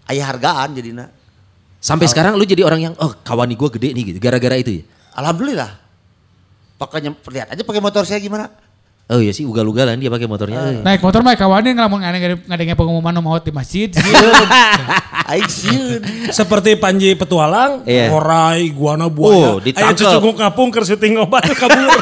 Aya 0.08 0.24
hargaan 0.30 0.78
jadinya. 0.78 1.12
Sampai 1.82 2.08
sekarang 2.08 2.38
lu 2.38 2.46
jadi 2.46 2.64
orang 2.64 2.92
yang 2.92 2.94
oh 3.02 3.18
kawani 3.26 3.58
gue 3.58 3.70
gede 3.76 3.90
nih 3.92 4.04
gitu. 4.16 4.20
Gara-gara 4.22 4.56
itu 4.56 4.80
ya. 4.80 4.84
Alhamdulillah. 5.18 5.82
Pokoknya 6.80 7.14
lihat 7.14 7.48
aja 7.54 7.62
pakai 7.66 7.82
motor 7.82 8.08
saya 8.08 8.22
gimana. 8.22 8.48
Oh 9.12 9.20
iya 9.20 9.36
sih 9.36 9.44
ugal-ugalan 9.44 10.00
dia 10.00 10.08
pakai 10.08 10.24
motornya. 10.24 10.60
Eh. 10.72 10.80
Naik 10.88 11.04
motor 11.04 11.20
mah 11.20 11.36
kawanin 11.36 11.76
ngelamun 11.76 12.00
ngadeng 12.00 12.48
ngadengnya 12.48 12.76
pengumuman 12.80 13.12
nu 13.12 13.20
maut 13.20 13.44
di 13.44 13.52
masjid. 13.52 13.92
Sieun. 15.52 16.00
Seperti 16.32 16.80
Panji 16.80 17.16
Petualang, 17.16 17.84
Iya. 17.84 18.12
Ngorai, 18.12 18.72
Guana, 18.72 19.08
Buaya. 19.12 19.56
Oh, 19.56 19.58
ditangkep. 19.60 19.84
Ayo 19.84 20.00
cucunguk 20.00 20.36
ngapung 20.40 20.70
keur 20.72 20.84
syuting 20.88 21.20
obat 21.20 21.44
kabur. 21.56 21.92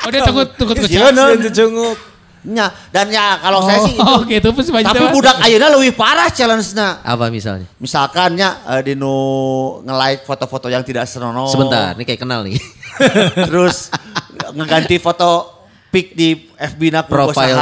Oh 0.00 0.08
dia 0.08 0.24
takut 0.24 0.48
takut 0.56 0.80
ke 0.80 0.88
Sieun. 0.88 1.12
Sieun 1.12 1.38
cucunguk. 1.44 1.96
Nya, 2.40 2.72
dan 2.88 3.12
ya 3.12 3.36
kalau 3.36 3.60
saya 3.60 3.84
sih 3.84 3.92
itu. 3.92 4.00
Oh 4.00 4.24
gitu 4.24 4.48
masjid. 4.56 4.88
Tapi 4.88 5.12
budak 5.12 5.44
ayeuna 5.44 5.68
lebih 5.76 5.92
parah 5.92 6.32
challenge-na. 6.32 7.04
Apa 7.04 7.28
misalnya? 7.28 7.68
Misalkan 7.76 8.32
ya 8.32 8.64
eh, 8.64 8.80
di 8.80 8.96
nu 8.96 9.12
nge-like 9.84 10.24
foto-foto 10.24 10.72
yang 10.72 10.80
tidak 10.80 11.04
senonoh. 11.04 11.52
Sebentar, 11.52 11.92
ini 12.00 12.08
kayak 12.08 12.16
kenal 12.24 12.40
nih. 12.48 12.56
Terus 13.52 13.92
ngeganti 14.56 14.96
foto 14.96 15.59
pic 15.90 16.14
di 16.14 16.48
FB 16.56 16.80
na 16.94 17.02
Profile. 17.02 17.58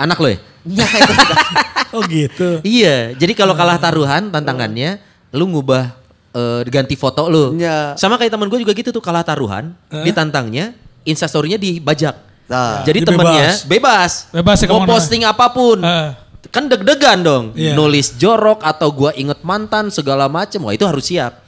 Anak 0.00 0.18
lo 0.18 0.28
ya? 0.28 0.38
Juga. 0.64 0.86
Oh 1.90 2.06
gitu. 2.06 2.62
Iya, 2.62 3.18
jadi 3.18 3.34
kalau 3.34 3.50
kalah 3.58 3.74
taruhan 3.74 4.30
tantangannya 4.30 5.02
lu 5.34 5.50
ngubah 5.50 5.90
eh, 6.30 6.62
ganti 6.70 6.94
foto 6.94 7.26
lu. 7.26 7.58
Iya. 7.58 7.98
Sama 7.98 8.14
kayak 8.14 8.30
temen 8.30 8.46
gue 8.46 8.62
juga 8.62 8.70
gitu 8.78 8.94
tuh 8.94 9.02
kalah 9.02 9.26
taruhan, 9.26 9.74
ditantangnya 10.06 10.70
instastorynya 11.02 11.58
dibajak. 11.58 12.14
Nah, 12.50 12.82
Jadi 12.82 13.06
temennya 13.06 13.58
bebas. 13.66 14.26
Bebas 14.34 14.58
ya 14.58 14.66
Mau 14.70 14.82
posting 14.82 15.22
apa 15.22 15.50
pun. 15.54 15.78
Eh. 15.82 16.10
Kan 16.50 16.66
deg-degan 16.66 17.22
dong. 17.22 17.44
Iya. 17.54 17.78
Nulis 17.78 18.18
jorok 18.18 18.66
atau 18.66 18.90
gua 18.90 19.14
inget 19.14 19.38
mantan 19.46 19.86
segala 19.94 20.26
macem. 20.26 20.58
Wah 20.66 20.74
itu 20.74 20.82
harus 20.82 21.06
siap. 21.06 21.42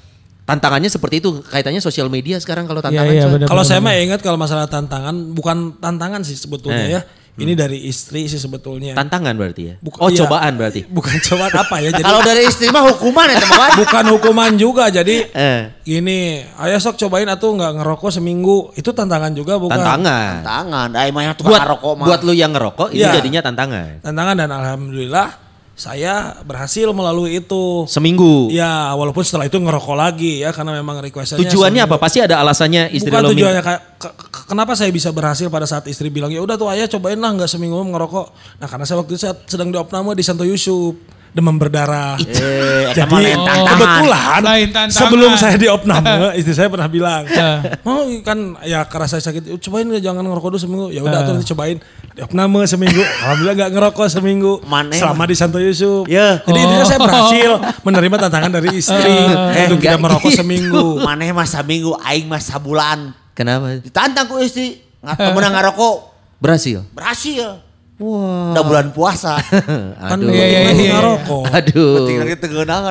Tantangannya 0.53 0.87
seperti 0.87 1.19
itu. 1.19 1.41
Kaitannya 1.43 1.81
sosial 1.81 2.07
media 2.07 2.37
sekarang 2.37 2.65
kalau 2.65 2.79
tantangan. 2.79 3.09
iya, 3.09 3.25
coy. 3.25 3.33
bener. 3.35 3.47
Kalau 3.49 3.63
saya 3.63 3.81
mah 3.81 3.93
ingat 3.95 4.21
kalau 4.21 4.37
masalah 4.37 4.67
tantangan 4.67 5.33
bukan 5.33 5.77
tantangan 5.77 6.21
sih 6.21 6.37
sebetulnya 6.37 6.85
Eh. 6.85 6.93
ya. 6.93 7.03
Ini 7.33 7.57
dari 7.57 7.89
istri 7.89 8.29
sih 8.29 8.37
sebetulnya. 8.37 8.93
Tantangan 8.93 9.33
berarti 9.33 9.63
ya. 9.65 9.75
Bukan- 9.81 10.05
oh 10.05 10.13
iya. 10.13 10.21
cobaan 10.21 10.53
berarti. 10.53 10.85
Bukan 10.93 11.17
cobaan 11.19 11.55
apa 11.57 11.81
ya? 11.81 11.89
Jadi 11.89 12.05
kalau 12.05 12.21
dari 12.21 12.45
istri 12.45 12.69
mah 12.69 12.85
hukuman 12.85 13.25
ya 13.25 13.41
teman 13.41 13.71
bukan 13.81 14.05
hukuman 14.13 14.53
juga. 14.55 14.85
Jadi 14.87 15.33
Eh. 15.33 15.73
gini, 15.81 16.45
ayo 16.45 16.77
sok 16.77 17.01
cobain 17.01 17.25
atau 17.27 17.57
nggak 17.57 17.81
ngerokok 17.81 18.13
seminggu. 18.13 18.77
Itu 18.77 18.93
tantangan 18.93 19.33
juga 19.33 19.57
bukan? 19.57 19.73
Tantangan. 19.73 20.45
Tangan, 20.45 20.87
dah 20.93 21.03
emang 21.09 21.25
yang 21.25 21.33
tukang 21.33 21.57
Buat, 21.57 21.65
rokok 21.73 21.93
mah. 21.97 22.07
buat 22.07 22.21
lu 22.21 22.33
yang 22.33 22.53
ngerokok 22.53 22.89
ini 22.93 23.01
Iya. 23.01 23.17
jadinya 23.17 23.41
tantangan. 23.41 24.05
Tantangan 24.05 24.35
dan 24.37 24.51
alhamdulillah 24.53 25.27
saya 25.73 26.37
berhasil 26.45 26.85
melalui 26.93 27.41
itu. 27.41 27.89
Seminggu. 27.89 28.53
Ya, 28.53 28.93
walaupun 28.93 29.25
setelah 29.25 29.49
itu 29.49 29.57
ngerokok 29.57 29.97
lagi 29.97 30.45
ya 30.45 30.53
karena 30.53 30.77
memang 30.77 31.01
requestnya 31.01 31.41
Tujuannya 31.41 31.83
apa? 31.83 31.97
seminggu. 31.97 32.05
Pasti 32.05 32.19
ada 32.21 32.37
alasannya 32.39 32.93
istri 32.93 33.09
Bukan 33.09 33.25
lo 33.25 33.31
tujuannya 33.33 33.63
kayak 33.65 33.81
ke- 33.97 34.15
ke- 34.15 34.45
kenapa 34.47 34.77
saya 34.77 34.93
bisa 34.93 35.09
berhasil 35.11 35.49
pada 35.49 35.65
saat 35.65 35.89
istri 35.89 36.13
bilang 36.13 36.29
ya 36.29 36.45
udah 36.45 36.61
tuh 36.61 36.69
ayah 36.69 36.85
cobain 36.87 37.17
lah 37.17 37.33
nggak 37.33 37.49
seminggu 37.49 37.81
ngerokok. 37.89 38.27
Nah 38.61 38.69
karena 38.69 38.85
saya 38.85 39.01
waktu 39.01 39.17
itu 39.17 39.21
saya 39.23 39.35
sedang 39.49 39.73
di 39.73 39.81
opname 39.81 40.13
di 40.13 40.21
Santo 40.21 40.45
Yusuf 40.45 40.93
demam 41.33 41.57
berdarah. 41.57 42.21
Eh, 42.21 42.89
eta 42.93 43.03
Jadi 43.03 43.13
lain 43.25 43.39
tantangan. 43.41 43.73
kebetulan 43.73 44.41
Lain 44.43 44.69
sebelum 44.87 45.33
saya 45.35 45.57
di 45.57 45.65
opname 45.65 46.13
istri 46.39 46.53
saya 46.53 46.69
pernah 46.69 46.87
bilang, 46.87 47.25
Eh. 47.25 47.81
mau 47.83 48.05
kan 48.21 48.61
ya 48.63 48.85
karena 48.85 49.09
saya 49.09 49.23
sakit, 49.23 49.49
"Yuk, 49.49 49.59
cobain 49.59 49.89
ya 49.91 50.01
jangan 50.03 50.23
ngerokok 50.23 50.49
dulu 50.49 50.61
seminggu. 50.61 50.87
Ya 50.89 51.01
udah 51.01 51.25
tuh 51.25 51.41
cobain 51.49 51.81
di 52.13 52.21
opname 52.21 52.63
seminggu. 52.65 53.01
Alhamdulillah 53.01 53.57
nggak 53.57 53.71
ngerokok 53.73 54.07
seminggu. 54.07 54.53
Maneh 54.63 55.01
selama 55.01 55.25
di 55.25 55.35
Santo 55.35 55.57
Yusuf. 55.57 56.05
Ya. 56.05 56.39
Jadi 56.39 56.59
intinya 56.59 56.85
saya 56.85 57.01
berhasil 57.01 57.51
menerima 57.81 58.17
tantangan 58.21 58.51
dari 58.53 58.69
istri 58.75 59.01
Eh, 59.01 59.67
untuk 59.67 59.81
tidak 59.81 59.97
enggak 59.97 59.99
merokok 59.99 60.29
gitu. 60.29 60.39
seminggu. 60.39 60.85
Maneh 61.01 61.33
mah 61.33 61.49
saminggu, 61.49 61.97
aing 61.99 62.29
mah 62.29 62.39
sabulan. 62.39 63.17
Kenapa? 63.33 63.81
Ditantang 63.81 64.29
ku 64.29 64.37
istri, 64.37 64.85
nggak 65.01 65.33
menang 65.33 65.57
ngarokok. 65.57 65.97
Berhasil. 66.37 66.85
Berhasil. 66.93 67.72
Wah. 68.01 68.57
Udah 68.57 68.65
bulan 68.65 68.87
puasa. 68.95 69.37
Kan 70.11 70.19
Aduh. 70.19 70.33
Iya, 70.33 70.45
iya, 70.49 70.61
penting 70.73 70.89
iya. 70.89 70.97
ngerokok. 70.97 71.45
Aduh. 71.53 71.95
Penting 72.01 72.17
lagi 72.19 72.35
mah, 72.65 72.91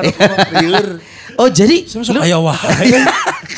lieur. 0.62 0.88
Oh 1.40 1.48
jadi 1.48 1.88
Saya 1.88 2.04
masuk 2.04 2.20
aya 2.20 2.38
wae. 2.38 2.88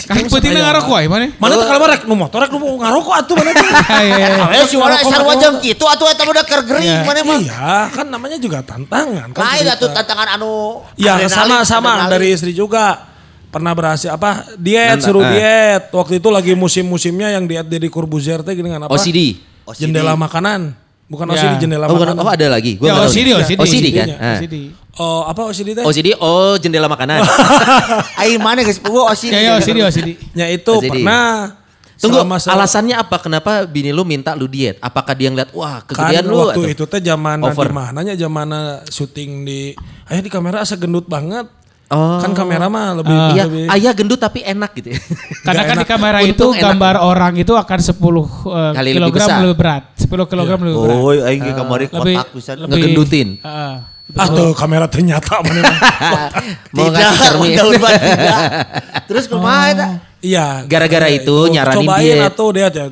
Kan 0.05 0.25
penting 0.31 0.53
ngarokok 0.57 0.99
ya 1.01 1.09
mana? 1.11 1.27
Mana 1.39 1.53
tuh 1.59 1.67
kalau 1.67 1.87
rek 1.91 2.03
nu 2.07 2.15
motor 2.15 2.39
rek 2.47 2.53
nu 2.55 2.67
atuh 2.81 3.35
mana 3.35 3.51
tuh. 3.51 3.69
Iya 3.95 4.17
iya. 4.17 4.27
iya. 4.31 4.47
Eh 4.63 4.65
si 4.69 4.77
orang 4.79 5.01
sarua 5.03 5.35
jeung 5.39 5.57
kitu 5.59 5.85
atuh 5.85 6.07
eta 6.11 6.23
mah 6.23 6.33
udah 6.35 6.45
keur 6.47 6.63
gering 6.67 7.03
maneh 7.03 7.23
mah. 7.27 7.39
Iya, 7.41 7.75
kan 7.93 8.07
namanya 8.09 8.37
juga 8.39 8.63
tantangan 8.63 9.35
kan. 9.35 9.43
Lain 9.43 9.67
atuh 9.69 9.89
tantangan 9.91 10.29
anu 10.39 10.83
Ya 10.99 11.19
sama-sama 11.27 12.07
dari 12.11 12.35
istri 12.35 12.55
juga. 12.55 13.11
Pernah 13.55 13.71
berhasil 13.71 14.11
apa 14.11 14.51
diet 14.59 14.99
suruh 14.99 15.23
eh. 15.23 15.31
diet. 15.31 15.83
Waktu 15.95 16.19
itu 16.19 16.27
lagi 16.27 16.59
musim-musimnya 16.59 17.39
yang 17.39 17.47
diet 17.47 17.71
dari 17.71 17.87
Corbuzier 17.87 18.43
teh 18.43 18.51
gini 18.59 18.67
kan 18.67 18.83
apa? 18.83 18.91
OCD. 18.91 19.39
OCD. 19.63 19.87
Jendela 19.87 20.19
makanan. 20.19 20.84
Bukan 21.05 21.29
Ya. 21.29 21.37
OCD 21.37 21.55
jendela 21.61 21.85
Oh, 21.85 21.93
bukan, 21.93 22.17
makanan. 22.17 22.25
oh 22.25 22.31
ada 22.31 22.47
lagi. 22.49 22.73
Gua 22.75 22.87
Ya 22.87 22.95
OCD 22.99 23.27
nih. 23.27 23.35
OCD. 23.37 23.59
OCD 23.61 23.87
kan? 23.91 24.07
Ah. 24.15 24.35
OCD. 24.35 24.57
Oh, 24.95 25.21
apa 25.25 25.41
OCD 25.45 25.69
teh? 25.75 25.85
OCD 25.85 26.09
oh 26.17 26.55
jendela 26.57 26.87
makanan. 26.87 27.21
Aing 28.17 28.41
maneh 28.41 28.65
geus 28.65 28.79
puguh 28.79 29.05
OCD. 29.05 29.31
Kayak 29.31 29.53
OCD 29.61 29.79
OCD. 29.83 30.09
Ya 30.33 30.47
itu 30.49 30.71
OCD. 30.71 30.89
pernah. 30.91 31.61
Tunggu, 31.95 32.21
selama 32.21 32.37
se- 32.37 32.51
alasannya 32.51 32.97
apa? 32.97 33.17
Kenapa 33.19 33.65
bini 33.65 33.89
lu 33.89 34.03
minta 34.03 34.35
lu 34.35 34.45
diet? 34.45 34.83
Apakah 34.83 35.15
dia 35.15 35.31
ngeliat, 35.31 35.55
wah 35.55 35.79
kan 35.81 36.11
kegedean 36.11 36.25
lu? 36.27 36.37
waktu 36.43 36.61
atau- 36.61 36.75
itu 36.75 36.85
teh 36.85 37.01
zaman 37.01 37.39
Over. 37.39 37.65
di 37.65 37.73
mananya 37.73 38.15
zaman 38.15 38.49
syuting 38.85 39.31
di 39.43 39.61
ayah 40.09 40.19
di 40.19 40.29
kamera 40.29 40.59
asa 40.59 40.75
gendut 40.75 41.07
banget. 41.07 41.47
Oh. 41.93 42.17
Kan 42.17 42.33
kamera 42.33 42.67
mah 42.73 42.97
lebih 42.97 43.13
Iya, 43.13 43.45
lebih 43.45 43.63
ayah 43.69 43.93
gendut 43.93 44.17
tapi 44.17 44.41
enak 44.41 44.73
gitu 44.81 44.97
ya. 44.97 44.99
Karena 45.47 45.63
kan 45.69 45.77
di 45.77 45.87
kamera 45.87 46.19
itu 46.25 46.33
Untung 46.33 46.53
enak. 46.57 46.65
gambar 46.73 46.95
orang 47.05 47.33
itu 47.37 47.53
akan 47.53 47.79
10 47.79 47.93
uh, 47.93 48.25
Kali 48.73 48.91
lebih 48.91 48.99
kilogram 49.05 49.29
besar. 49.29 49.39
lebih 49.45 49.57
berat. 49.61 49.83
10 50.01 50.31
kilogram 50.33 50.59
lebih 50.65 50.77
berat. 50.81 50.97
Oh, 50.97 51.13
aing 51.13 51.43
kamari 51.53 51.87
lebih 51.87 52.17
kotak 52.17 52.29
pisan. 52.33 52.57
lebih 52.65 52.73
Ngegendutin. 52.73 53.29
Heeh. 53.45 53.77
Ah 54.21 54.29
tuh 54.29 54.53
kamera 54.53 54.85
ternyata 54.85 55.41
mana. 55.41 55.65
Mau 56.77 56.93
ngasih 56.93 57.21
cermin. 57.25 57.57
Terus 59.09 59.25
kumaha 59.33 59.73
eta? 59.73 59.89
Iya. 60.21 60.69
Gara-gara 60.69 61.09
ya 61.09 61.25
itu 61.25 61.37
nyaranin 61.49 61.89
cobain 61.89 62.05
diet. 62.21 62.29
atau 62.29 62.47
dia 62.53 62.69
ya, 62.69 62.87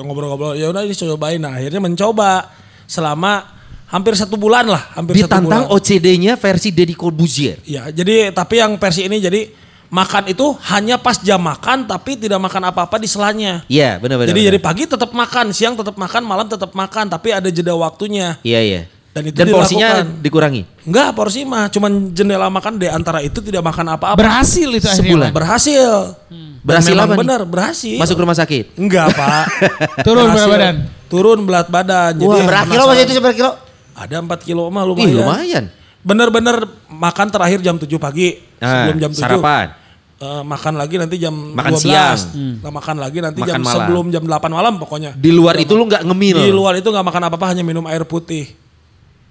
ngobrol-ngobrol. 0.00 0.56
Ya 0.56 0.72
udah 0.72 0.88
dicobain. 0.88 1.36
Nah, 1.36 1.60
akhirnya 1.60 1.80
mencoba 1.84 2.48
selama 2.88 3.53
hampir 3.94 4.18
satu 4.18 4.34
bulan 4.34 4.66
lah, 4.66 4.82
hampir 4.98 5.14
satu 5.14 5.30
Ditantang 5.30 5.70
bulan. 5.70 5.78
OCD-nya 5.78 6.34
versi 6.34 6.74
Deddy 6.74 6.98
Corbuzier. 6.98 7.62
Ya, 7.62 7.86
jadi 7.94 8.34
tapi 8.34 8.58
yang 8.58 8.74
versi 8.74 9.06
ini 9.06 9.22
jadi 9.22 9.54
makan 9.86 10.34
itu 10.34 10.58
hanya 10.74 10.98
pas 10.98 11.22
jam 11.22 11.38
makan 11.38 11.86
tapi 11.86 12.18
tidak 12.18 12.42
makan 12.42 12.74
apa-apa 12.74 12.98
di 12.98 13.06
selanya. 13.06 13.62
Iya, 13.70 14.02
benar-benar. 14.02 14.34
jadi 14.34 14.40
benar. 14.42 14.50
jadi 14.50 14.58
pagi 14.58 14.84
tetap 14.90 15.10
makan, 15.14 15.54
siang 15.54 15.78
tetap 15.78 15.94
makan, 15.94 16.22
malam 16.26 16.50
tetap 16.50 16.74
makan, 16.74 17.06
tapi 17.06 17.30
ada 17.30 17.46
jeda 17.46 17.78
waktunya. 17.78 18.34
Iya, 18.42 18.60
iya. 18.66 18.82
Dan 19.14 19.30
itu 19.30 19.46
porsinya 19.46 20.02
dilakukan. 20.02 20.26
dikurangi. 20.26 20.62
Enggak, 20.90 21.08
porsi 21.14 21.46
mah 21.46 21.70
cuman 21.70 22.10
jendela 22.10 22.50
makan 22.50 22.82
di 22.82 22.90
antara 22.90 23.22
itu 23.22 23.38
tidak 23.38 23.62
makan 23.62 23.94
apa-apa. 23.94 24.18
Berhasil 24.18 24.66
itu 24.66 24.82
akhirnya. 24.90 25.06
Sebulan. 25.06 25.30
Berhasil. 25.30 26.18
Dan 26.26 26.82
Berhasil 26.82 26.96
apa 26.98 27.14
benar, 27.14 27.40
berhasil. 27.46 27.94
Masuk 27.94 28.18
rumah 28.18 28.34
sakit. 28.34 28.74
Enggak, 28.74 29.14
Pak. 29.14 29.44
Turun 30.06 30.34
berat 30.34 30.50
badan. 30.50 30.74
Turun 31.06 31.40
berat 31.46 31.68
badan. 31.70 32.12
Jadi 32.18 32.26
Wah, 32.26 32.42
berapa 32.42 32.72
kilo 32.74 32.84
masih 32.90 33.02
itu 33.06 33.12
seberapa 33.14 33.36
kilo? 33.38 33.52
Ada 33.94 34.18
4 34.18 34.26
kilo 34.42 34.66
mah 34.68 34.82
Ih, 34.82 34.88
lumayan. 34.90 35.14
lumayan. 35.16 35.64
Bener-bener 36.00 36.56
makan 36.86 37.26
terakhir 37.28 37.58
jam 37.60 37.76
7 37.76 37.86
pagi. 37.96 38.36
Ah, 38.58 38.84
sebelum 38.84 38.96
jam 39.00 39.10
7. 39.10 39.20
sarapan. 39.20 39.66
eh, 40.14 40.42
makan 40.42 40.74
lagi 40.74 40.94
nanti 40.96 41.16
jam 41.16 41.34
Makan 41.34 41.72
12. 41.74 41.84
siang. 41.84 42.18
Nah, 42.58 42.70
makan 42.70 42.96
lagi 42.96 43.18
nanti 43.18 43.40
Makan 43.40 43.50
jam 43.50 43.60
malam. 43.60 43.74
sebelum 43.76 44.04
jam 44.08 44.22
8 44.22 44.48
malam 44.48 44.74
pokoknya. 44.76 45.10
Di 45.12 45.28
luar 45.28 45.54
itu 45.56 45.72
lu 45.72 45.84
nggak 45.84 46.02
ngemil. 46.02 46.36
Di 46.40 46.50
luar 46.50 46.74
itu 46.74 46.86
nggak 46.86 47.04
makan 47.04 47.22
apa-apa 47.24 47.46
hanya 47.50 47.62
minum 47.62 47.84
air 47.84 48.02
putih. 48.02 48.50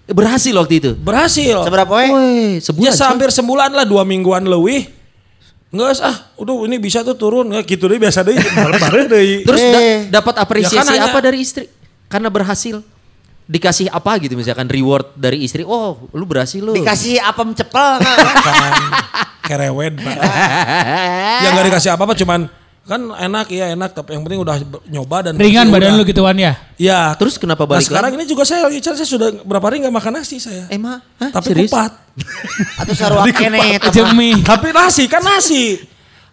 Berhasil 0.05 0.51
waktu 0.51 0.75
itu. 0.77 0.91
Berhasil. 0.93 1.63
Seberapa 1.63 1.87
we? 1.93 2.05
Woi, 2.05 2.19
Ya 2.53 2.61
sebulan. 2.61 2.91
coy. 2.93 3.07
hampir 3.07 3.29
sebulan 3.31 3.69
lah 3.71 3.85
dua 3.85 4.03
mingguan 4.03 4.43
lebih. 4.43 4.91
Nggak 5.71 5.89
ah, 6.03 6.15
udah 6.37 6.67
ini 6.67 6.77
bisa 6.77 7.01
tuh 7.01 7.15
turun 7.15 7.49
ya 7.49 7.63
gitu 7.63 7.87
deh 7.87 7.97
biasa 7.97 8.21
deh. 8.27 8.35
Terus 9.41 9.61
da- 9.63 9.81
Eh. 9.81 9.97
dapat 10.07 10.35
apresiasi 10.37 10.75
Ya 10.75 10.83
kan 10.83 10.93
hanya- 10.93 11.09
apa 11.09 11.19
dari 11.19 11.39
istri? 11.39 11.65
Karena 12.05 12.29
berhasil. 12.29 12.83
Dikasih 13.43 13.91
apa 13.91 14.17
gitu 14.23 14.39
misalkan 14.39 14.71
reward 14.71 15.11
dari 15.19 15.43
istri. 15.43 15.67
Oh, 15.67 16.07
lu 16.15 16.23
berhasil 16.23 16.63
lu. 16.63 16.71
Dikasih 16.71 17.19
apem 17.19 17.51
cepel. 17.51 17.99
kan 18.45 18.73
kerewet 19.43 19.93
Pak. 19.99 20.15
ya 21.43 21.47
nggak 21.51 21.65
dikasih 21.67 21.89
apa-apa 21.93 22.15
cuman 22.15 22.47
kan 22.83 22.99
enak 22.99 23.47
ya 23.47 23.71
enak 23.71 23.95
tapi 23.95 24.11
yang 24.11 24.27
penting 24.27 24.43
udah 24.43 24.59
nyoba 24.91 25.17
dan 25.23 25.39
Ringan 25.39 25.71
udah. 25.71 25.75
badan 25.79 25.91
lu 25.95 26.03
gituan 26.03 26.35
ya. 26.35 26.59
Ya 26.75 27.15
Terus 27.15 27.39
kenapa 27.39 27.63
Nah 27.63 27.79
balik 27.79 27.87
sekarang 27.87 28.11
lagi? 28.11 28.23
ini 28.23 28.25
juga 28.27 28.43
saya 28.43 28.67
saya 28.67 29.07
sudah 29.07 29.31
berapa 29.47 29.63
hari 29.63 29.83
nggak 29.87 29.95
makan 29.95 30.11
nasi 30.19 30.35
saya. 30.39 30.67
Emang? 30.67 30.99
Hah, 30.99 31.31
tapi 31.31 31.55
serius? 31.55 31.71
kupat. 31.71 31.91
Atau 32.83 32.93
sarua 32.95 33.23
kene. 33.31 33.79
Tapi 34.43 34.67
nasi 34.75 35.07
kan 35.07 35.23
nasi. 35.23 35.79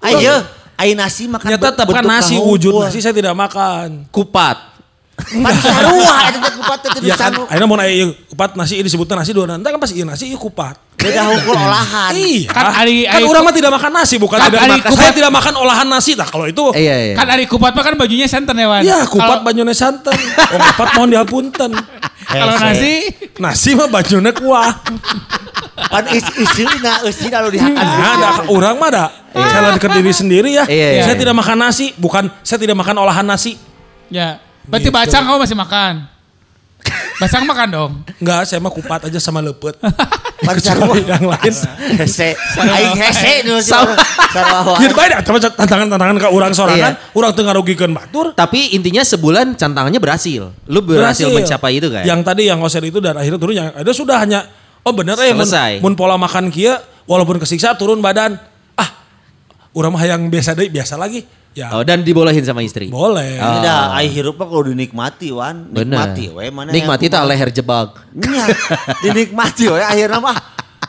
Ayo, 0.00 0.42
ayo 0.80 0.92
nasi 0.98 1.30
makan 1.30 1.54
Ternyata 1.54 1.70
tetap 1.70 1.86
kan 1.86 2.02
nasi 2.02 2.34
wujud 2.34 2.82
nasi 2.82 2.98
saya 2.98 3.14
tidak 3.14 3.34
makan. 3.38 4.10
Kupat. 4.10 4.69
Pan 5.20 5.54
sarua 5.56 6.16
eta 6.26 6.38
teh 6.38 6.52
kupat 6.56 6.78
teh 6.80 6.90
Ya 7.02 7.14
kan, 7.14 7.33
nanya 7.37 8.06
kupat 8.26 8.50
nasi 8.54 8.80
ini 8.80 8.85
disebutnya 8.85 9.20
nasi 9.20 9.30
dua 9.30 9.44
nanti 9.44 9.64
kan 9.64 9.76
pas 9.76 9.90
iya 9.90 10.04
nasi 10.04 10.28
iya 10.28 10.38
kupat. 10.38 10.74
Beda 10.96 11.33
hungkul 11.33 11.56
olahan. 11.56 12.12
Iya. 12.12 12.48
Kan 12.48 12.64
ari- 12.76 13.04
kan 13.04 13.16
ari- 13.16 13.24
orang 13.24 13.42
mah 13.42 13.54
tidak 13.54 13.72
makan 13.72 13.92
nasi 13.94 14.14
bukan 14.16 14.37
Kan 14.37 14.48
tidak 14.48 14.61
ari 14.61 14.70
makan. 14.70 14.85
kupat- 14.85 14.98
Saya 14.98 15.12
tidak 15.12 15.33
makan 15.33 15.54
olahan 15.56 15.87
nasi. 15.87 16.12
Nah 16.12 16.28
kalau 16.28 16.44
itu 16.44 16.64
Iya, 16.72 16.94
iya. 17.02 17.14
Kan 17.16 17.26
Ari 17.26 17.44
Kupat 17.44 17.72
mah 17.72 17.80
kan 17.83 17.94
bajunya 17.96 18.26
santan 18.26 18.52
ya 18.54 18.66
Wan. 18.68 18.80
Ya 18.83 19.00
kupat 19.04 19.40
Kalau- 19.40 19.44
banyune 19.44 19.72
santan. 19.72 20.12
Oh 20.52 20.61
kupat 20.61 20.88
mohon 20.94 21.09
dihapunten. 21.09 21.70
Kalau 22.30 22.54
nasi 22.54 23.11
Nasi 23.40 23.70
mah 23.72 23.88
banyune 23.88 24.30
kuah. 24.30 24.70
Pan 25.80 26.04
is 26.12 26.22
isina 26.37 27.00
isina 27.02 27.40
lu 27.40 27.48
dihakan. 27.48 27.72
Nah, 27.80 28.12
ada 28.14 28.28
orang 28.46 28.76
mah 28.76 28.88
ada. 28.92 29.04
Saya 29.33 29.80
ke 29.80 29.88
diri 29.90 30.12
sendiri 30.12 30.50
ya. 30.52 30.64
Iya, 30.68 30.88
iya. 30.92 31.02
Saya 31.02 31.16
tidak 31.16 31.33
makan 31.33 31.56
nasi, 31.59 31.96
bukan 31.96 32.28
saya 32.44 32.61
tidak 32.61 32.76
makan 32.76 33.00
olahan 33.00 33.24
nasi. 33.24 33.56
ya. 34.12 34.37
Berarti 34.66 34.88
Gitu. 34.88 34.96
bacang 34.96 35.22
kamu 35.24 35.38
masih 35.40 35.56
makan. 35.56 35.94
Bacang 37.20 37.44
makan 37.44 37.68
dong. 37.68 37.92
Enggak, 38.16 38.48
saya 38.48 38.58
mah 38.58 38.72
kupat 38.72 39.12
aja 39.12 39.20
sama 39.20 39.44
lepet. 39.44 39.76
Pan 40.40 40.56
sarua 40.56 40.96
yang 40.96 41.20
lain. 41.20 41.52
hese. 42.00 42.32
Aing 42.56 42.96
hese 42.96 43.44
sarua. 43.60 43.92
Sarua. 44.32 44.80
Jadi 44.80 44.92
baik 44.96 45.10
coba 45.20 45.38
tantangan-tantangan 45.52 46.16
ke 46.16 46.28
orang 46.32 46.52
sorangan, 46.56 46.96
orang 47.12 47.30
teu 47.36 47.44
ngarugikeun 47.44 47.92
batur. 47.92 48.32
Tapi 48.32 48.72
intinya 48.72 49.04
sebulan 49.04 49.52
cantangannya 49.52 50.00
berhasil. 50.00 50.48
Lu 50.64 50.80
berhasil, 50.80 51.28
mencapai 51.28 51.76
itu 51.76 51.92
kan? 51.92 52.08
Yang 52.08 52.20
tadi 52.24 52.42
yang 52.48 52.56
ngoser 52.56 52.80
itu 52.80 53.04
dan 53.04 53.20
akhirnya 53.20 53.36
turun 53.36 53.52
yang 53.52 53.68
ada 53.68 53.92
sudah 53.92 54.16
hanya 54.16 54.48
oh 54.80 54.96
bener 54.96 55.20
ya 55.20 55.36
mun, 55.36 55.44
Selesai. 55.44 55.84
mun 55.84 55.92
pola 55.92 56.16
makan 56.16 56.48
kia 56.48 56.80
walaupun 57.04 57.36
kesiksa 57.36 57.76
turun 57.76 58.00
badan. 58.00 58.40
Ah, 58.80 58.88
urang 59.76 59.92
mah 59.92 60.00
yang 60.00 60.24
biasa 60.24 60.56
deh 60.56 60.72
biasa 60.72 60.96
lagi. 60.96 61.28
Ya 61.50 61.66
Oh, 61.72 61.82
dan 61.82 62.00
dibolehin 62.00 62.40
sama 62.40 62.60
istri. 62.60 62.86
boleh. 62.88 63.36
Oh. 63.36 63.58
Tidak, 63.58 63.84
ai 63.92 64.06
hirup 64.06 64.34
mah 64.34 64.46
kudu 64.46 64.70
dinikmati 64.70 65.28
wan. 65.30 65.66
Bener. 65.66 65.98
Nikmati 65.98 66.24
we 66.30 66.46
mana. 66.48 66.70
Nikmati 66.70 67.06
tak 67.06 67.26
leher 67.26 67.50
jebak. 67.50 67.98
Nya, 68.12 68.46
dinikmati 69.04 69.66
we 69.66 69.80
akhirnya 69.80 70.20
mah. 70.20 70.38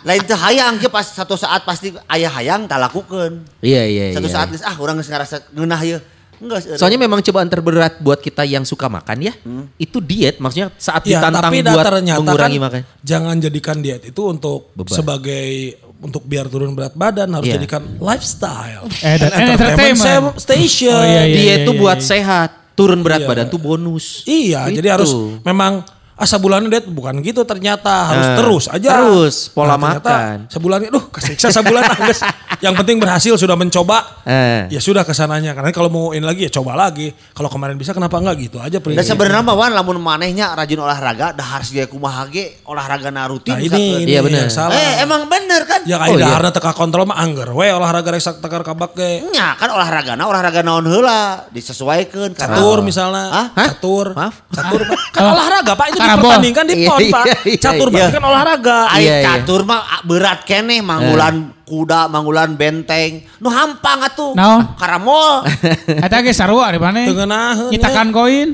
Lain 0.02 0.18
teh 0.20 0.34
hayang 0.34 0.78
ke 0.78 0.86
pas 0.86 1.06
satu 1.06 1.34
saat 1.36 1.62
pasti 1.62 1.94
aya 2.06 2.26
hayang 2.28 2.66
tak 2.66 2.78
lakukeun. 2.80 3.42
Iya, 3.60 3.86
iya, 3.86 4.06
Satu 4.12 4.26
iya. 4.26 4.34
saat 4.34 4.48
geus 4.50 4.62
ah 4.62 4.74
urang 4.76 4.98
geus 4.98 5.06
ngarasa 5.08 5.46
ngeunah 5.50 5.82
ye. 5.84 5.98
Enggak. 6.38 6.74
Soalnya 6.74 6.98
memang 7.00 7.22
cobaan 7.22 7.46
terberat 7.48 7.98
buat 7.98 8.18
kita 8.18 8.42
yang 8.44 8.62
suka 8.62 8.86
makan 8.86 9.18
ya. 9.22 9.34
Itu 9.78 9.98
diet 9.98 10.38
maksudnya 10.38 10.74
saat 10.76 11.06
Ya, 11.06 11.22
ditantang 11.22 11.42
tapi 11.48 11.62
buat 11.62 11.86
mengurangi 12.18 12.58
kan 12.58 12.66
makan. 12.68 12.82
jangan 13.02 13.36
jadikan 13.38 13.78
diet 13.78 14.02
itu 14.04 14.22
untuk 14.26 14.74
Beban. 14.74 14.90
sebagai 14.90 15.78
untuk 16.02 16.22
biar 16.24 16.46
turun 16.46 16.74
berat 16.74 16.92
badan 16.92 17.30
harus 17.32 17.46
Iya. 17.46 17.56
jadikan 17.56 17.86
lifestyle 17.98 18.90
Eh, 19.00 19.16
dan- 19.16 19.32
And 19.32 19.40
and 19.40 19.50
entertainment. 19.54 20.24
station. 20.36 20.92
Oh, 20.92 21.06
iya, 21.06 21.24
iya. 21.24 21.36
diet 21.56 21.60
tuh 21.64 21.78
buat 21.78 21.98
iya. 21.98 22.10
sehat, 22.10 22.50
turun 22.74 23.00
berat 23.00 23.22
Iya. 23.22 23.30
badan 23.30 23.48
tuh 23.48 23.58
bonus. 23.58 24.26
Iya, 24.26 24.66
Gitu. 24.68 24.82
jadi 24.82 24.88
harus 24.92 25.14
memang 25.42 25.86
ah 26.22 26.28
sebulan 26.28 26.70
diet 26.70 26.86
bukan 26.86 27.18
gitu 27.20 27.42
ternyata 27.42 28.06
harus 28.06 28.22
Nah, 28.24 28.38
terus 28.38 28.66
aja. 28.68 28.90
terus, 28.96 29.50
pola 29.50 29.74
ternyata 29.74 30.06
makan. 30.06 30.38
Sebulan 30.48 30.80
duh 30.88 31.06
kesiksa 31.10 31.50
sebulan 31.50 31.82
Angges. 31.98 32.22
Yang 32.60 32.74
penting 32.78 32.96
berhasil 32.96 33.34
sudah 33.36 33.58
mencoba. 33.58 34.22
Eh. 34.22 34.70
Ya 34.70 34.78
sudah 34.78 35.02
ke 35.02 35.12
sananya 35.12 35.52
karena 35.52 35.70
kalau 35.72 35.90
mau 35.90 36.06
ini 36.12 36.22
lagi 36.22 36.46
ya 36.46 36.54
coba 36.54 36.78
lagi. 36.78 37.10
Kalau 37.34 37.50
kemarin 37.50 37.74
bisa 37.74 37.90
kenapa 37.90 38.16
enggak 38.16 38.38
gitu 38.40 38.58
aja 38.58 38.78
Dan 38.78 39.02
sebenarnya 39.02 39.42
mah 39.42 39.58
wan 39.58 39.74
lamun 39.74 39.98
manehnya 39.98 40.54
rajin 40.54 40.78
olahraga 40.78 41.34
dah 41.34 41.48
harus 41.52 41.70
dia 41.70 41.86
kumaha 41.86 42.28
ge 42.28 42.62
olahraga 42.64 43.10
na 43.10 43.26
rutin 43.26 43.52
Nah, 43.52 43.60
ini, 43.60 44.06
ini 44.06 44.12
Iya, 44.12 44.22
benar. 44.22 44.46
yang 44.46 44.54
salah. 44.54 44.72
Eh 44.72 45.02
emang 45.02 45.26
bener 45.26 45.66
kan? 45.66 45.82
Ya 45.84 45.98
Oh, 45.98 46.06
kayak 46.06 46.14
iya. 46.14 46.26
daharna 46.28 46.50
teka 46.52 46.72
kontrol 46.72 47.04
mah 47.04 47.18
angger 47.18 47.50
we 47.50 47.66
olahraga 47.68 48.10
rek 48.10 48.22
sak 48.22 48.38
tekar 48.38 48.62
kabak 48.62 48.94
ge. 48.94 49.26
Nya 49.28 49.58
kan 49.58 49.74
olahraga 49.74 50.14
na 50.14 50.30
olahraga 50.30 50.62
naon 50.62 50.86
heula 50.86 51.50
disesuaikan 51.50 52.32
Catur 52.32 52.82
misalnya. 52.82 53.26
Hah? 53.32 53.48
Catur. 53.68 54.14
Maaf? 54.14 54.46
Catur. 54.48 54.86
Kan 55.10 55.24
olahraga 55.28 55.74
Pak 55.74 55.86
itu. 55.90 55.98
Dipertandingkan 56.18 56.66
di 56.68 56.76
Iya, 56.76 56.88
pon 56.90 57.00
Pak. 57.00 57.24
iya, 57.26 57.38
iya, 57.46 57.58
Catur 57.60 57.88
iya. 57.88 57.94
berarti 57.94 58.14
kan 58.18 58.24
olahraga. 58.26 58.80
Ayo 58.92 59.02
Iya, 59.02 59.16
iya. 59.16 59.26
catur 59.28 59.62
mah 59.64 59.80
ah, 59.82 60.02
berat 60.04 60.40
keneh 60.44 60.80
manggulan 60.82 61.36
kuda, 61.64 62.08
manggulan 62.08 62.50
benteng. 62.56 63.24
Nu 63.40 63.48
hampang 63.48 64.04
atuh. 64.04 64.36
Naon? 64.36 64.76
Karamol. 64.76 65.48
Eta 66.06 66.20
ge 66.20 66.34
sarua 66.34 66.72
di 66.72 66.80
mana? 66.80 67.08
Tengenaheun, 67.08 67.72
Nyitakan 67.72 68.08
koin. 68.12 68.50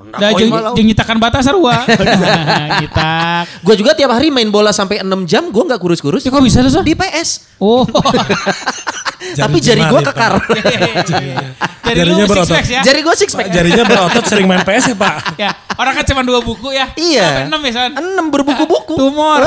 Mah 0.00 0.16
lauk. 0.16 0.74
jeung 0.74 0.88
nyitakan 0.88 1.16
bata 1.20 1.38
sarua. 1.44 1.84
Nyitak. 2.80 3.44
Gue 3.62 3.74
juga 3.76 3.92
tiap 3.92 4.10
hari 4.10 4.32
main 4.32 4.48
bola 4.48 4.72
sampai 4.72 5.04
6 5.04 5.06
jam, 5.28 5.52
gue 5.52 5.62
nggak 5.62 5.76
kurus-kurus. 5.76 6.24
Ya 6.24 6.32
kok 6.32 6.40
bisa 6.40 6.64
tuh, 6.64 6.72
Sa? 6.72 6.80
Di 6.80 6.96
PS. 6.96 7.60
Oh. 7.60 7.84
Tapi 9.20 9.56
jari 9.60 9.82
gue 9.84 10.00
kekar. 10.00 10.32
Jadi 10.40 11.98
Jarinya 12.00 12.22
lu 12.22 12.26
six 12.26 12.30
berotot. 12.30 12.54
packs 12.54 12.70
ya? 12.70 12.82
jari 12.86 13.00
gue 13.02 13.14
six 13.18 13.30
pack. 13.34 13.48
jarinya 13.50 13.84
berotot 13.84 14.24
sering 14.24 14.46
main 14.46 14.62
PS 14.62 14.94
ya 14.94 14.96
Pak. 14.96 15.14
Ya, 15.34 15.50
orang 15.74 15.92
kan 15.98 16.04
cuma 16.06 16.22
dua 16.22 16.38
buku 16.38 16.70
ya. 16.70 16.86
Iya. 16.94 17.26
Sampai 17.26 17.48
enam 17.50 17.60
ya, 17.66 17.72
San? 17.74 17.90
6 17.98 18.34
berbuku-buku. 18.34 18.94
Tumor. 18.94 19.42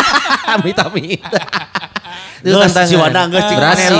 amit 0.58 0.76
amit. 0.82 1.22
Itu 2.44 2.56
tantangan. 2.60 2.88
si 2.90 2.94
Wanda 3.00 3.20
cik 3.24 3.56
maneh 3.56 3.56
Berhasil. 3.56 3.94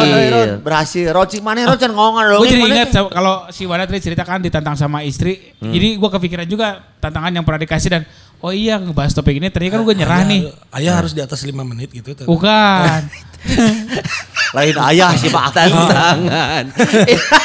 Berhasil. 0.60 1.06
Ron 1.14 1.26
cik 1.30 1.42
maneh 1.46 1.62
Ron 1.64 1.78
can 1.80 1.92
ngongan 1.94 2.24
dong. 2.28 2.40
Gue 2.44 2.48
jadi 2.50 2.62
ingat 2.66 2.88
kalau 3.08 3.34
si 3.48 3.62
Wanda 3.64 3.88
tadi 3.88 4.00
ceritakan 4.02 4.42
ditantang 4.42 4.76
sama 4.76 5.00
istri. 5.06 5.54
Jadi 5.62 5.96
gue 5.96 6.10
kepikiran 6.12 6.44
juga 6.44 6.82
tantangan 7.00 7.32
yang 7.32 7.44
pernah 7.46 7.60
dikasih 7.62 7.90
dan 7.94 8.02
oh 8.44 8.52
iya 8.52 8.76
ngebahas 8.76 9.16
topik 9.16 9.40
ini 9.40 9.48
ternyata 9.48 9.80
kan 9.80 9.82
gue 9.82 9.94
nyerah 9.96 10.20
nih. 10.28 10.40
Ayah 10.68 11.00
harus 11.00 11.16
di 11.16 11.24
atas 11.24 11.40
5 11.40 11.56
menit 11.64 11.88
gitu. 11.88 12.12
tuh. 12.12 12.28
Bukan. 12.28 13.00
Lain 14.56 14.76
ayah 14.92 15.10
sih 15.16 15.32
Pak. 15.32 15.48
Tantangan. 15.56 16.64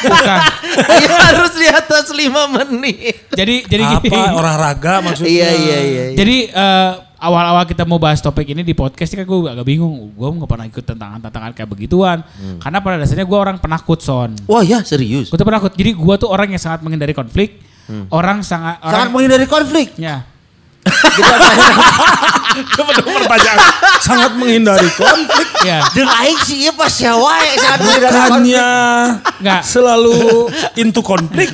Bukan. 0.04 0.40
Ya 1.00 1.16
harus 1.34 1.54
di 1.56 1.68
atas 1.68 2.12
5 2.12 2.20
menit. 2.56 3.16
Jadi 3.32 3.64
jadi 3.66 3.84
gini. 3.98 4.12
Apa 4.12 4.36
olahraga 4.36 4.94
maksudnya? 5.00 5.32
Iya 5.32 5.50
iya 5.56 5.80
iya. 5.82 6.04
Jadi 6.14 6.38
eh, 6.52 6.92
awal-awal 7.20 7.64
kita 7.64 7.84
mau 7.84 8.00
bahas 8.00 8.20
topik 8.20 8.48
ini 8.48 8.62
di 8.62 8.72
podcast 8.72 9.16
ini 9.16 9.24
kan 9.24 9.28
gue 9.28 9.40
agak 9.50 9.66
bingung. 9.66 10.12
Gue 10.14 10.28
nggak 10.36 10.50
pernah 10.52 10.66
ikut 10.68 10.84
tantangan-tantangan 10.84 11.52
kayak 11.56 11.70
begituan. 11.72 12.18
Karena 12.60 12.78
pada 12.84 12.96
dasarnya 13.00 13.24
gue 13.24 13.40
orang 13.40 13.58
penakut 13.58 14.00
son. 14.00 14.36
Wah 14.46 14.62
ya 14.64 14.84
serius. 14.84 15.32
Gue 15.32 15.40
tuh 15.40 15.48
penakut. 15.48 15.72
Jadi 15.74 15.92
gue 15.96 16.16
tuh 16.20 16.30
orang 16.30 16.52
yang 16.52 16.62
sangat 16.62 16.84
menghindari 16.84 17.16
konflik. 17.16 17.60
Orang 18.14 18.46
sangat 18.46 18.78
Sangat 18.80 18.94
orang 18.94 19.08
menghindari 19.10 19.48
konflik. 19.50 19.96
ya. 19.98 20.24
Coba 22.76 22.92
dong 22.98 23.14
pertanyaan. 23.24 23.60
Sangat 24.04 24.32
menghindari 24.36 24.90
konflik. 24.94 25.48
Ya. 25.64 25.80
Jeung 25.96 26.10
aing 26.10 26.40
sih 26.44 26.68
ieu 26.68 26.74
pas 26.76 26.92
ya 26.92 27.16
wae 27.16 27.50
konflik. 27.56 28.00
Bukannya 28.10 28.68
Enggak. 29.40 29.62
selalu 29.64 30.50
into 30.76 31.02
konflik. 31.06 31.50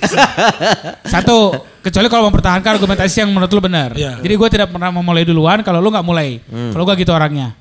Satu, 1.14 1.66
kecuali 1.86 2.08
kalau 2.10 2.32
mempertahankan 2.32 2.80
argumentasi 2.80 3.26
yang 3.26 3.32
menurut 3.34 3.52
lu 3.52 3.62
benar. 3.62 3.94
Iya. 3.94 4.18
Jadi 4.20 4.34
gue 4.34 4.50
tidak 4.50 4.68
pernah 4.72 4.90
memulai 4.90 5.24
duluan 5.28 5.62
kalau 5.62 5.84
lu 5.84 5.92
nggak 5.92 6.06
mulai. 6.06 6.42
Kalau 6.46 6.84
gue 6.88 6.96
gitu 6.98 7.12
orangnya. 7.14 7.54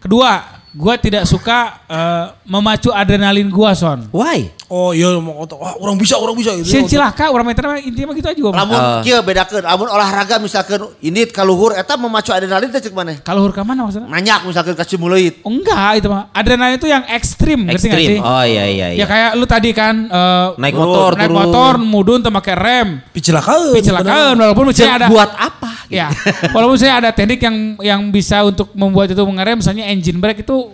Kedua, 0.00 0.60
gue 0.72 0.94
tidak 1.02 1.24
suka 1.28 1.84
eh, 1.90 2.24
memacu 2.48 2.88
adrenalin 2.94 3.50
gue 3.50 3.70
son. 3.76 4.08
Why? 4.14 4.59
Oh 4.70 4.94
iya 4.94 5.10
mau 5.18 5.42
kata, 5.42 5.58
wah 5.58 5.74
orang 5.82 5.98
bisa, 5.98 6.14
orang 6.14 6.38
bisa 6.38 6.54
gitu. 6.54 6.70
Si 6.70 6.78
cilaka 6.86 7.26
orang 7.26 7.42
meter 7.42 7.82
intinya 7.82 8.14
mah 8.14 8.16
gitu 8.16 8.28
aja 8.30 8.38
gue. 8.38 8.52
Lamun 8.54 8.78
Oh. 8.78 9.02
kieu 9.02 9.18
bedakeun, 9.18 9.66
lamun 9.66 9.90
olahraga 9.90 10.38
misalkan 10.38 10.78
ini 11.02 11.26
kaluhur 11.26 11.74
eta 11.74 11.98
memacu 11.98 12.30
adrenalin 12.30 12.70
teh 12.70 12.78
cek 12.78 12.94
maneh. 12.94 13.18
Kalau 13.26 13.42
hurka 13.42 13.66
mana 13.66 13.82
maksudnya? 13.82 14.06
Nanyak 14.06 14.46
misalkan 14.46 14.78
ka 14.78 14.86
cimuleuit. 14.86 15.42
Oh, 15.42 15.50
enggak 15.50 15.98
itu 15.98 16.06
mah. 16.06 16.30
Adrenalin 16.30 16.78
itu 16.78 16.86
yang 16.86 17.02
ekstrim, 17.10 17.66
ngerti 17.66 17.90
sih? 17.90 18.22
Oh 18.22 18.46
iya 18.46 18.70
iya 18.70 18.86
iya. 18.94 19.02
Ya 19.02 19.06
kayak 19.10 19.30
lu 19.34 19.44
tadi 19.50 19.74
kan 19.74 20.06
eh, 20.06 20.46
Naik 20.54 20.78
motor 20.78 21.18
naik 21.18 21.26
turun. 21.26 21.38
motor 21.42 21.72
mudun 21.82 22.18
tuh 22.22 22.30
pakai 22.30 22.54
rem. 22.54 22.88
Kecelakaan. 23.10 23.74
Kecelakaan 23.74 24.34
walaupun 24.38 24.70
saya 24.70 25.02
ada 25.02 25.06
Buat 25.10 25.34
apa? 25.34 25.82
Ya, 25.90 26.06
walaupun 26.54 26.78
saya 26.78 27.02
ada 27.02 27.10
teknik 27.10 27.42
yang 27.42 27.74
yang 27.82 28.00
bisa 28.14 28.46
untuk 28.46 28.70
membuat 28.78 29.10
itu 29.10 29.18
mengerem, 29.26 29.58
misalnya 29.58 29.90
engine 29.90 30.22
brake 30.22 30.46
itu 30.46 30.70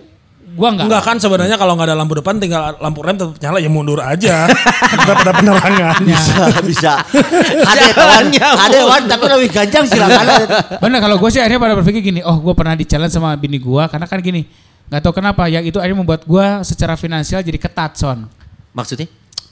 Gua 0.57 0.73
enggak. 0.73 0.89
Enggak 0.89 1.03
kan 1.05 1.17
sebenarnya 1.21 1.57
kalau 1.61 1.77
nggak 1.77 1.93
ada 1.93 1.97
lampu 2.01 2.17
depan 2.17 2.41
tinggal 2.41 2.81
lampu 2.81 3.05
rem 3.05 3.21
tetap 3.21 3.37
nyala 3.45 3.59
ya 3.61 3.69
mundur 3.69 4.01
aja. 4.01 4.49
Tetap 4.97 5.17
ada 5.21 5.33
penerangan. 5.37 6.01
Bisa, 6.01 6.45
bisa. 6.65 6.93
Ada 7.71 7.93
kawan, 7.93 8.25
ada 8.33 8.79
kawan, 8.81 9.03
tapi 9.11 9.25
lebih 9.29 9.51
ganjang 9.53 9.85
silakan. 9.85 10.25
Bener 10.83 10.99
kalau 11.03 11.17
gue 11.21 11.31
sih 11.31 11.43
akhirnya 11.43 11.61
pada 11.61 11.75
berpikir 11.77 12.01
gini, 12.01 12.21
oh 12.25 12.39
gue 12.41 12.55
pernah 12.57 12.73
di 12.73 12.87
challenge 12.89 13.13
sama 13.13 13.35
bini 13.37 13.59
gue 13.61 13.83
karena 13.91 14.07
kan 14.07 14.19
gini, 14.23 14.47
nggak 14.89 15.01
tahu 15.03 15.13
kenapa 15.21 15.51
yang 15.51 15.67
itu 15.67 15.77
akhirnya 15.77 15.99
membuat 16.01 16.25
gue 16.25 16.47
secara 16.65 16.95
finansial 16.97 17.43
jadi 17.45 17.59
ketat 17.59 17.99
son. 17.99 18.31
Maksudnya? 18.73 19.11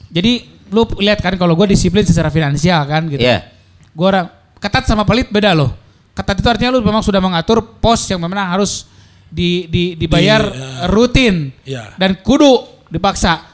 Jadi 0.09 0.47
lu 0.71 0.87
lihat 1.03 1.21
kan 1.21 1.35
kalau 1.37 1.59
gue 1.59 1.75
disiplin 1.75 2.07
secara 2.07 2.33
finansial 2.33 2.87
kan 2.89 3.05
gitu. 3.11 3.21
Iya. 3.21 3.45
Gue 3.93 4.07
orang 4.09 4.31
ketat 4.63 4.87
sama 4.89 5.05
pelit 5.05 5.29
beda 5.29 5.53
loh. 5.53 5.75
Ketat 6.15 6.39
itu 6.41 6.49
artinya 6.49 6.79
lu 6.79 6.81
memang 6.81 7.03
sudah 7.03 7.19
mengatur 7.19 7.61
pos 7.61 8.07
yang 8.07 8.23
memang 8.23 8.47
harus 8.55 8.87
di, 9.29 9.67
di 9.67 9.83
dibayar 9.95 10.43
Di, 10.45 10.57
ya. 10.57 10.69
rutin 10.87 11.35
Iya. 11.63 11.85
dan 11.97 12.17
kudu 12.19 12.65
dipaksa. 12.89 13.53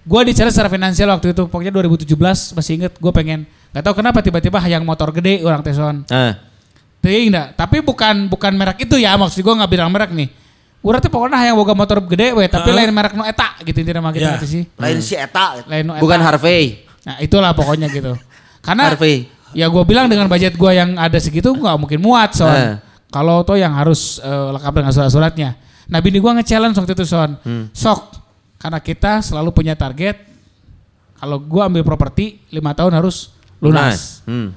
Gue 0.00 0.24
di 0.24 0.32
challenge 0.32 0.56
secara 0.56 0.68
finansial 0.68 1.08
waktu 1.08 1.30
itu 1.30 1.42
pokoknya 1.44 1.70
2017 1.70 2.56
masih 2.56 2.72
inget 2.76 2.92
gue 2.96 3.12
pengen 3.12 3.44
nggak 3.70 3.84
tahu 3.84 3.94
kenapa 3.96 4.18
tiba-tiba 4.18 4.58
yang 4.64 4.82
motor 4.82 5.12
gede 5.12 5.44
orang 5.44 5.60
teson. 5.60 6.02
Ah. 6.08 6.34
Ting 7.00 7.32
enggak, 7.32 7.56
tapi 7.56 7.80
bukan 7.80 8.28
bukan 8.28 8.52
merek 8.52 8.84
itu 8.84 8.96
ya 8.96 9.16
maksud 9.16 9.40
gue 9.40 9.54
nggak 9.54 9.70
bilang 9.70 9.88
merek 9.88 10.12
nih. 10.12 10.28
Urang 10.80 11.00
teh 11.00 11.08
pokoknya 11.08 11.44
yang 11.44 11.56
boga 11.56 11.76
motor 11.76 12.00
gede 12.00 12.32
we, 12.32 12.48
tapi 12.48 12.72
lain 12.72 12.88
merek 12.88 13.12
nu 13.12 13.20
eta 13.20 13.52
gitu 13.60 13.76
intinya 13.78 14.00
mah 14.00 14.12
kita 14.12 14.24
Ya. 14.24 14.30
ngerti 14.32 14.48
sih. 14.48 14.62
Lain 14.76 14.96
si 14.98 15.12
Eta. 15.12 15.60
Lain 15.68 15.84
nu 15.84 15.92
eta. 15.92 16.00
Bukan 16.00 16.16
Harvey. 16.18 16.88
Nah, 17.00 17.20
itulah 17.20 17.52
pokoknya 17.52 17.88
gitu. 17.88 18.16
Karena 18.60 18.88
Harvey. 18.88 19.28
ya 19.52 19.68
gue 19.68 19.82
bilang 19.84 20.08
dengan 20.08 20.24
budget 20.24 20.56
gue 20.56 20.72
yang 20.72 20.96
ada 20.96 21.16
segitu 21.16 21.52
nggak 21.52 21.76
mungkin 21.76 22.00
muat 22.00 22.32
son. 22.32 22.48
Eh. 22.48 22.76
Kalau 23.10 23.42
toh 23.42 23.58
yang 23.58 23.74
harus 23.74 24.22
eh, 24.22 24.48
lengkap 24.54 24.72
dengan 24.72 24.92
surat-suratnya. 24.94 25.50
Nah 25.90 25.98
bini 25.98 26.22
gue 26.22 26.30
nge-challenge 26.30 26.78
waktu 26.78 26.94
itu 26.94 27.04
son. 27.04 27.34
Sok, 27.74 28.14
karena 28.62 28.78
kita 28.78 29.18
selalu 29.20 29.50
punya 29.50 29.74
target. 29.74 30.30
Kalau 31.18 31.36
gue 31.36 31.62
ambil 31.62 31.82
properti 31.84 32.40
lima 32.54 32.72
tahun 32.72 32.96
harus 32.96 33.34
lunas. 33.60 34.24
Hmm. 34.24 34.56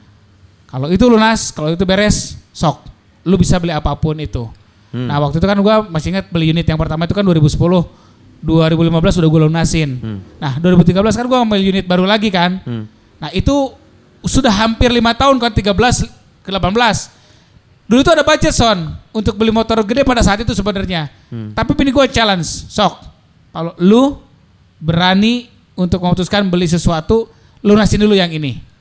Kalau 0.70 0.88
itu 0.90 1.06
lunas, 1.06 1.54
kalau 1.54 1.70
itu 1.70 1.84
beres, 1.86 2.40
sok. 2.56 2.82
Lu 3.26 3.36
bisa 3.38 3.60
beli 3.62 3.74
apa 3.76 3.94
pun 3.94 4.18
itu. 4.18 4.48
Hmm. 4.94 5.10
Nah 5.10 5.18
waktu 5.22 5.42
itu 5.42 5.48
kan 5.50 5.58
gua 5.62 5.86
masih 5.90 6.14
ingat 6.14 6.30
beli 6.30 6.54
unit 6.54 6.66
yang 6.66 6.78
pertama 6.78 7.10
itu 7.10 7.14
kan 7.14 7.26
2010. 7.26 7.58
2015 8.44 9.20
udah 9.24 9.30
gue 9.32 9.42
lunasin. 9.48 9.90
Nah 10.36 10.60
2013 10.60 11.00
kan 11.00 11.26
gua 11.32 11.38
ngambil 11.44 11.62
unit 11.64 11.86
baru 11.88 12.04
lagi 12.04 12.28
kan. 12.28 12.60
Hmm. 12.62 12.86
Nah 13.18 13.32
itu 13.32 13.72
sudah 14.24 14.52
hampir 14.52 14.92
lima 14.92 15.16
tahun 15.16 15.40
kan 15.40 15.52
13 15.52 15.72
ke 16.44 16.50
18. 16.52 17.23
Dulu 17.84 18.00
tuh 18.00 18.14
ada 18.16 18.24
budget 18.24 18.56
son 18.56 18.96
untuk 19.12 19.36
beli 19.36 19.52
motor 19.52 19.84
gede 19.84 20.08
pada 20.08 20.24
saat 20.24 20.40
itu 20.40 20.56
sebenarnya. 20.56 21.12
Hmm. 21.28 21.52
Tapi 21.52 21.72
bini 21.76 21.92
gue 21.92 22.06
challenge, 22.08 22.72
sok. 22.72 23.04
Kalau 23.54 23.76
lu 23.78 24.18
berani 24.80 25.52
untuk 25.76 26.00
memutuskan 26.02 26.48
beli 26.48 26.66
sesuatu, 26.66 27.28
lunasin 27.62 28.02
dulu 28.02 28.16
yang 28.16 28.32
ini. 28.32 28.74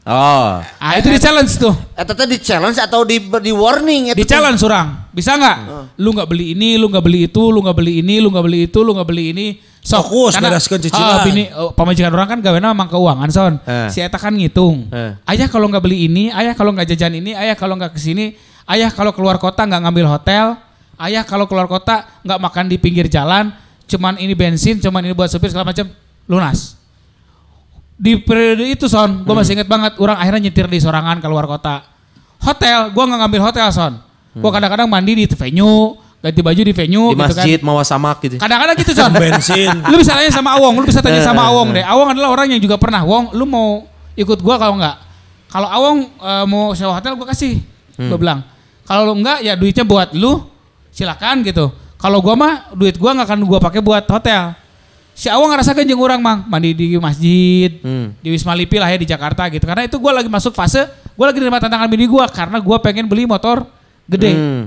Oh. 0.00 0.56
Ah 0.80 0.92
itu 0.96 1.12
di 1.12 1.20
challenge 1.20 1.60
tuh. 1.60 1.76
Eta 1.92 2.16
teh 2.16 2.24
di 2.24 2.40
challenge 2.40 2.80
atau 2.80 3.04
di 3.04 3.20
di 3.20 3.52
warning 3.52 4.16
Di 4.16 4.24
challenge 4.24 4.64
surang. 4.64 5.12
Bisa 5.12 5.36
nggak? 5.36 5.56
Lu 6.00 6.16
nggak 6.16 6.28
beli 6.28 6.56
ini, 6.56 6.80
lu 6.80 6.88
nggak 6.88 7.04
beli 7.04 7.28
itu, 7.28 7.42
lu 7.52 7.60
nggak 7.60 7.76
beli 7.76 8.00
ini, 8.00 8.16
lu 8.16 8.32
nggak 8.32 8.44
beli 8.46 8.58
itu, 8.64 8.78
lu 8.80 8.96
nggak 8.96 9.08
beli 9.08 9.24
ini. 9.36 9.46
Sok. 9.80 10.12
Fokus, 10.12 10.32
Karena- 10.36 10.52
bereskeun 10.52 10.80
cicilan. 10.80 11.16
Ah, 11.20 11.24
bini, 11.24 11.48
oh, 11.56 11.72
pamajikan 11.72 12.12
orang 12.12 12.28
kan 12.36 12.38
gawena 12.44 12.76
emang 12.76 12.88
keuangan 12.92 13.28
son. 13.32 13.52
Eh. 13.64 13.88
Si 13.88 14.04
Eta 14.04 14.20
kan 14.20 14.36
ngitung. 14.36 14.92
Eh. 14.92 15.16
Ayah 15.24 15.48
kalau 15.48 15.72
nggak 15.72 15.80
beli 15.80 16.04
ini, 16.04 16.28
ayah 16.28 16.52
kalau 16.52 16.76
nggak 16.76 16.84
jajan 16.92 17.16
ini, 17.16 17.32
ayah 17.32 17.56
kalau 17.56 17.80
nggak 17.80 17.96
ke 17.96 18.00
sini, 18.00 18.36
ayah 18.68 18.90
kalau 18.92 19.14
keluar 19.14 19.40
kota 19.40 19.64
nggak 19.64 19.80
ngambil 19.88 20.06
hotel, 20.10 20.58
ayah 21.00 21.24
kalau 21.24 21.48
keluar 21.48 21.70
kota 21.70 22.04
nggak 22.26 22.38
makan 22.40 22.64
di 22.68 22.76
pinggir 22.76 23.06
jalan, 23.08 23.54
cuman 23.88 24.20
ini 24.20 24.36
bensin, 24.36 24.76
cuman 24.82 25.00
ini 25.06 25.14
buat 25.16 25.32
supir 25.32 25.48
segala 25.48 25.70
macam, 25.72 25.88
lunas. 26.28 26.76
Di 28.00 28.16
periode 28.16 28.64
itu 28.64 28.88
son, 28.88 29.28
gue 29.28 29.34
masih 29.36 29.60
inget 29.60 29.68
banget, 29.68 30.00
orang 30.00 30.16
akhirnya 30.16 30.48
nyetir 30.48 30.64
di 30.68 30.80
sorangan 30.80 31.20
keluar 31.20 31.44
kota. 31.44 31.84
Hotel, 32.40 32.88
gue 32.92 33.04
nggak 33.04 33.20
ngambil 33.20 33.40
hotel 33.52 33.68
son. 33.68 34.00
Gue 34.32 34.48
kadang-kadang 34.48 34.88
mandi 34.88 35.12
di 35.18 35.26
venue, 35.28 36.00
ganti 36.20 36.40
baju 36.40 36.62
di 36.64 36.72
venue, 36.72 37.12
Di 37.12 37.16
gitu 37.16 37.20
kan. 37.20 37.28
masjid 37.28 37.58
mawa 37.60 37.82
samak 37.84 38.16
gitu. 38.24 38.36
Kadang-kadang 38.40 38.76
gitu 38.78 38.92
son. 38.96 39.10
Bensin. 39.20 39.68
lu 39.88 39.96
bisa 40.00 40.16
tanya 40.16 40.32
sama 40.32 40.56
Awong, 40.56 40.74
lu 40.80 40.86
bisa 40.88 41.00
tanya 41.04 41.20
sama 41.20 41.42
Awong 41.52 41.76
deh. 41.76 41.84
Awong 41.84 42.08
adalah 42.16 42.28
orang 42.32 42.46
yang 42.52 42.60
juga 42.62 42.80
pernah. 42.80 43.04
Wong, 43.04 43.36
lu 43.36 43.44
mau 43.44 43.84
ikut 44.16 44.38
gua 44.40 44.56
kalau 44.56 44.80
enggak? 44.80 44.96
Kalau 45.50 45.68
Awong 45.68 45.98
eh, 46.08 46.44
mau 46.46 46.72
sewa 46.72 46.96
hotel 46.96 47.12
gua 47.18 47.28
kasih. 47.32 47.60
Gua 48.08 48.18
bilang. 48.18 48.40
Kalau 48.88 49.12
lu 49.12 49.20
enggak 49.20 49.44
ya 49.44 49.54
duitnya 49.54 49.84
buat 49.84 50.16
lu 50.16 50.40
silakan 50.88 51.44
gitu. 51.44 51.68
Kalau 52.00 52.24
gua 52.24 52.32
mah 52.32 52.54
duit 52.72 52.96
gua 52.96 53.12
nggak 53.12 53.28
akan 53.28 53.40
gua 53.44 53.58
pakai 53.60 53.84
buat 53.84 54.08
hotel. 54.08 54.56
Si 55.12 55.28
Awong 55.28 55.52
ngerasakan 55.52 55.84
jeung 55.84 56.00
orang 56.00 56.16
mang 56.24 56.48
mandi 56.48 56.72
di 56.72 56.96
masjid, 56.96 57.76
Hmm. 57.84 58.16
di 58.24 58.32
Wisma 58.32 58.56
Lipi 58.56 58.80
lah 58.80 58.88
ya 58.88 58.96
di 58.96 59.04
Jakarta 59.04 59.52
gitu. 59.52 59.68
Karena 59.68 59.84
itu 59.84 60.00
gua 60.00 60.16
lagi 60.16 60.32
masuk 60.32 60.56
fase 60.56 60.88
gua 61.12 61.28
lagi 61.28 61.38
nerima 61.44 61.60
tantangan 61.60 61.84
bini 61.92 62.08
gua 62.08 62.24
karena 62.32 62.56
gua 62.56 62.80
pengen 62.80 63.04
beli 63.04 63.28
motor 63.28 63.68
gede. 64.08 64.32
Hmm. 64.32 64.62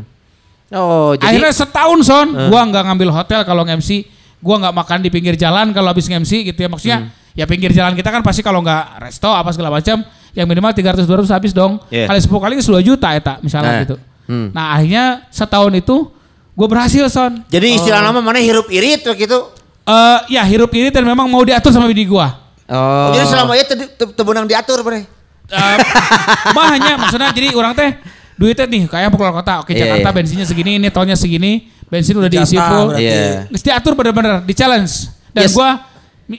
Oh, 0.74 1.14
jadi 1.14 1.38
Akhirnya 1.38 1.54
setahun 1.54 2.00
son, 2.02 2.28
gua 2.50 2.66
nggak 2.66 2.84
ngambil 2.90 3.10
hotel 3.14 3.42
kalau 3.46 3.62
nge-MC, 3.62 4.10
gua 4.42 4.58
nggak 4.58 4.74
makan 4.74 4.98
di 5.06 5.10
pinggir 5.14 5.36
jalan 5.38 5.70
kalau 5.70 5.90
habis 5.94 6.06
nge-MC 6.10 6.50
gitu 6.54 6.60
ya 6.66 6.70
maksudnya. 6.70 7.00
Ya 7.34 7.50
pinggir 7.50 7.74
jalan 7.74 7.98
kita 7.98 8.14
kan 8.14 8.22
pasti 8.22 8.46
kalau 8.46 8.62
nggak 8.62 9.02
resto 9.10 9.30
apa 9.30 9.50
segala 9.54 9.74
macam, 9.74 10.06
yang 10.34 10.46
minimal 10.46 10.74
300 10.74 11.06
200 11.06 11.30
habis 11.30 11.52
dong. 11.54 11.78
Iya. 11.88 12.10
Kali 12.10 12.20
10 12.20 12.30
kali 12.42 12.54
2 12.58 12.82
juta 12.82 13.08
eta 13.14 13.38
misalnya 13.40 13.72
Nah, 13.72 13.82
gitu. 13.86 13.96
hmm. 14.28 14.48
Nah, 14.52 14.66
akhirnya 14.76 15.06
setahun 15.30 15.74
itu 15.74 16.10
gue 16.54 16.68
berhasil 16.70 17.06
son. 17.10 17.42
Jadi 17.50 17.78
istilah 17.78 18.02
nama 18.02 18.22
mana 18.22 18.38
hirup 18.38 18.70
irit 18.70 19.02
gitu. 19.06 19.40
Eh 19.84 20.20
ya 20.34 20.44
hirup 20.48 20.72
ini 20.72 20.90
dan 20.90 21.04
memang 21.04 21.28
mau 21.28 21.44
diatur 21.44 21.70
sama 21.70 21.86
bini 21.86 22.08
gua. 22.08 22.40
Oh. 22.66 23.12
Jadi 23.12 23.26
selama 23.28 23.54
itu 23.60 23.74
tebenang 24.16 24.46
diatur 24.48 24.80
bre. 24.82 25.04
Eh, 25.44 25.76
mah 26.56 26.66
hanya 26.72 26.96
maksudnya 26.96 27.30
jadi 27.36 27.52
orang 27.52 27.76
teh 27.76 27.92
duitnya 28.40 28.64
nih 28.66 28.82
kayak 28.88 29.12
keluar 29.12 29.36
kota. 29.36 29.60
Oke 29.62 29.76
Iya, 29.76 29.86
Jakarta 29.86 30.10
iya. 30.10 30.16
bensinnya 30.16 30.46
segini, 30.48 30.80
ini 30.80 30.88
tolnya 30.88 31.20
segini, 31.20 31.68
bensin 31.92 32.16
udah 32.16 32.32
diisi 32.32 32.56
full. 32.56 32.96
berarti. 32.96 33.04
Iya. 33.04 33.52
Mesti 33.52 33.66
diatur 33.70 33.94
bener-bener, 33.94 34.40
di 34.48 34.54
challenge. 34.56 35.12
Dan 35.36 35.46
Yes. 35.46 35.54
gua 35.54 35.84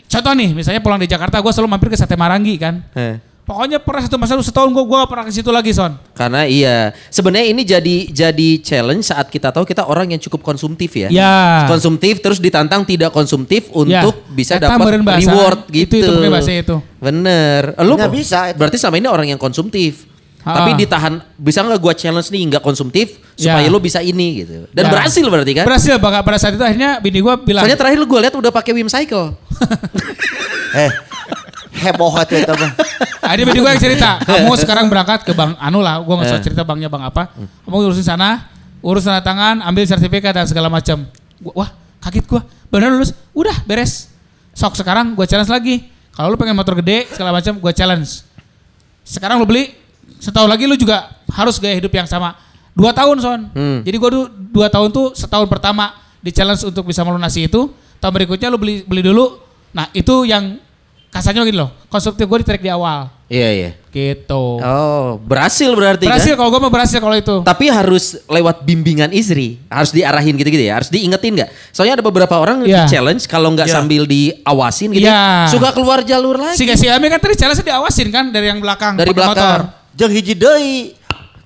contoh 0.08 0.32
nih, 0.32 0.50
misalnya 0.56 0.80
pulang 0.80 0.96
di 0.96 1.06
Jakarta, 1.06 1.36
gua 1.38 1.52
selalu 1.52 1.68
mampir 1.68 1.88
ke 1.92 1.96
Sate 2.00 2.16
Marangi 2.16 2.56
kan. 2.56 2.80
Eh. 2.96 3.20
Pokoknya 3.44 3.76
pernah 3.76 4.00
satu 4.00 4.16
masa 4.16 4.32
lu 4.32 4.40
setahun 4.40 4.72
gua 4.72 4.84
gua 4.88 4.98
gak 5.04 5.10
pernah 5.12 5.24
ke 5.28 5.32
situ 5.36 5.52
lagi 5.52 5.76
son. 5.76 6.00
Karena 6.16 6.48
iya, 6.48 6.96
sebenarnya 7.12 7.46
ini 7.52 7.60
jadi 7.60 7.96
jadi 8.08 8.48
challenge 8.64 9.04
saat 9.04 9.28
kita 9.28 9.52
tahu 9.52 9.68
kita 9.68 9.84
orang 9.84 10.08
yang 10.08 10.20
cukup 10.20 10.40
konsumtif 10.40 10.88
ya. 10.96 11.12
Ya. 11.12 11.68
Konsumtif 11.68 12.24
terus 12.24 12.40
ditantang 12.40 12.88
tidak 12.88 13.12
konsumtif 13.12 13.68
Ya. 13.84 14.00
untuk 14.00 14.16
bisa 14.32 14.56
Eta 14.56 14.72
dapat 14.72 14.96
reward 14.96 15.68
Itu- 15.68 15.76
gitu. 15.76 15.96
itu 16.00 16.08
mungkin 16.08 16.32
bahasa 16.32 16.56
itu. 16.56 16.76
Bener. 16.96 17.76
Lu 17.84 18.00
Nggak 18.00 18.12
bisa 18.16 18.38
itu. 18.48 18.56
Berarti 18.56 18.76
selama 18.80 18.96
ini 18.96 19.08
orang 19.12 19.26
yang 19.28 19.40
konsumtif. 19.40 20.08
Ha. 20.40 20.60
Tapi 20.60 20.76
ditahan 20.76 21.20
bisa 21.36 21.60
nggak 21.60 21.80
gua 21.80 21.92
challenge 21.92 22.28
nih 22.28 22.48
nggak 22.48 22.64
konsumtif 22.64 23.20
Ya. 23.36 23.52
supaya 23.52 23.68
lu 23.68 23.76
bisa 23.76 24.00
ini 24.00 24.40
gitu. 24.40 24.68
Dan 24.72 24.88
Ya. 24.88 24.92
berhasil 24.92 25.24
berarti 25.24 25.52
kan? 25.52 25.64
Berhasil 25.68 26.00
bahkan 26.00 26.24
pada 26.24 26.40
saat 26.40 26.56
itu 26.56 26.64
akhirnya 26.64 26.96
bini 26.96 27.20
gua 27.20 27.36
bilang. 27.36 27.60
Soalnya 27.60 27.76
terakhir 27.76 28.00
gue 28.00 28.20
lihat 28.24 28.34
udah 28.34 28.48
pakai 28.48 28.72
Wim 28.72 28.88
Cycle. 28.88 29.36
Eh, 30.74 30.90
heboh 31.74 32.14
itu 32.22 32.34
itu 32.38 32.52
mah. 32.54 32.70
Akhirnya 33.24 33.44
bini 33.48 33.58
gue 33.58 33.70
yang 33.70 33.82
cerita, 33.82 34.10
kamu 34.26 34.54
sekarang 34.56 34.86
berangkat 34.86 35.24
ke 35.24 35.32
bank 35.32 35.56
anu 35.58 35.80
lah, 35.80 35.98
gue 35.98 36.14
nggak 36.14 36.28
usah 36.28 36.40
cerita 36.40 36.62
banknya 36.62 36.86
bank 36.86 37.10
apa. 37.10 37.22
Kamu 37.66 37.74
urusin 37.84 38.04
sana, 38.04 38.46
urus 38.80 39.02
tanda 39.02 39.20
tangan, 39.20 39.60
ambil 39.60 39.82
sertifikat 39.84 40.32
dan 40.32 40.46
segala 40.46 40.68
macam. 40.68 41.04
Gua- 41.40 41.64
Wah, 41.64 41.70
kaget 42.00 42.24
gue. 42.24 42.40
Bener 42.68 42.90
lulus, 42.90 43.10
udah 43.32 43.54
beres. 43.64 44.10
Sok 44.52 44.74
sekarang 44.74 45.12
gue 45.12 45.26
challenge 45.26 45.50
lagi. 45.50 45.90
Kalau 46.14 46.30
lu 46.30 46.38
pengen 46.38 46.54
motor 46.54 46.78
gede 46.78 47.10
segala 47.10 47.34
macam, 47.34 47.58
gue 47.58 47.72
challenge. 47.74 48.22
Sekarang 49.02 49.42
lu 49.42 49.46
beli, 49.46 49.74
setahun 50.18 50.46
lagi 50.46 50.64
lu 50.64 50.74
juga 50.74 51.10
harus 51.28 51.58
gaya 51.58 51.74
hidup 51.74 51.90
yang 51.90 52.06
sama. 52.06 52.38
Dua 52.74 52.90
tahun 52.90 53.16
son. 53.18 53.40
Hmm. 53.50 53.78
Jadi 53.82 53.96
gue 53.96 54.10
dulu 54.10 54.24
dua 54.50 54.66
tahun 54.66 54.90
tuh 54.90 55.14
setahun 55.14 55.46
pertama 55.46 55.90
di 56.18 56.30
challenge 56.30 56.62
untuk 56.64 56.86
bisa 56.86 57.02
melunasi 57.02 57.46
itu. 57.46 57.70
Tahun 57.98 58.12
berikutnya 58.12 58.48
lu 58.48 58.58
beli 58.58 58.82
beli 58.82 59.02
dulu. 59.02 59.38
Nah 59.70 59.90
itu 59.90 60.22
yang 60.24 60.58
kasarnya 61.14 61.46
gini 61.46 61.54
loh. 61.62 61.70
Konstruktif 61.86 62.26
gue 62.26 62.38
ditarik 62.42 62.58
di 62.58 62.66
awal. 62.66 63.06
Iya 63.30 63.48
iya. 63.54 63.70
Gitu. 63.94 64.44
Oh 64.58 65.14
berhasil 65.22 65.70
berarti 65.70 66.10
berhasil 66.10 66.34
kan? 66.34 66.42
kalau 66.42 66.50
gue 66.50 66.60
mau 66.66 66.72
berhasil 66.74 66.98
kalau 66.98 67.14
itu. 67.14 67.36
Tapi 67.46 67.70
harus 67.70 68.18
lewat 68.26 68.66
bimbingan 68.66 69.14
istri, 69.14 69.62
harus 69.70 69.94
diarahin 69.94 70.34
gitu-gitu 70.34 70.66
ya, 70.66 70.82
harus 70.82 70.90
diingetin 70.90 71.38
nggak? 71.38 71.50
Soalnya 71.70 72.02
ada 72.02 72.04
beberapa 72.04 72.34
orang 72.34 72.66
Iya. 72.66 72.84
di 72.84 72.90
challenge 72.90 73.30
kalau 73.30 73.54
nggak 73.54 73.70
Iya. 73.70 73.74
sambil 73.78 74.02
diawasin 74.10 74.90
gitu, 74.90 75.06
Iya. 75.06 75.46
suka 75.54 75.70
keluar 75.70 76.02
jalur 76.02 76.34
lagi. 76.34 76.58
Si 76.58 76.66
si 76.74 76.90
Ami 76.90 77.06
kan 77.06 77.22
tadi 77.22 77.38
challenge 77.38 77.62
diawasin 77.62 78.08
kan 78.10 78.34
dari 78.34 78.50
yang 78.50 78.58
belakang. 78.58 78.98
Dari 78.98 79.14
belakang. 79.14 79.70
Jeung 79.94 80.10
hiji 80.10 80.34
deui. 80.34 80.98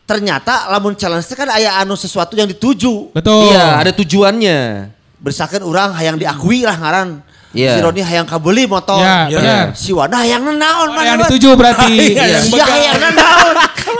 Ternyata 0.09 0.73
lamun 0.73 0.97
challenge 0.97 1.29
kan 1.37 1.53
aya 1.53 1.85
anu 1.85 1.93
sesuatu 1.93 2.33
yang 2.33 2.49
dituju. 2.49 3.13
Betul. 3.13 3.53
Iya, 3.53 3.85
ada 3.85 3.93
tujuannya. 3.93 4.89
Bersakeun 5.21 5.61
urang 5.61 5.93
hayang 5.93 6.17
diakui 6.17 6.65
lah 6.65 6.81
ngaran. 6.81 7.28
Iya. 7.57 7.77
Si 7.77 7.79
Roni 7.81 8.03
hayang 8.05 8.29
kabeli 8.29 8.69
motor. 8.69 9.01
Ya, 9.01 9.25
Iya. 9.25 9.39
benar. 9.41 9.67
Si 9.73 9.91
Wanda 9.97 10.21
hayang 10.21 10.45
nenaon 10.45 10.93
Yang 10.93 11.17
mana, 11.17 11.23
dituju 11.25 11.49
berarti. 11.57 11.93
Iya, 12.13 12.25
yang 12.37 12.45
Si 12.45 12.61
hayang 12.61 12.99
nenaon. 13.01 13.55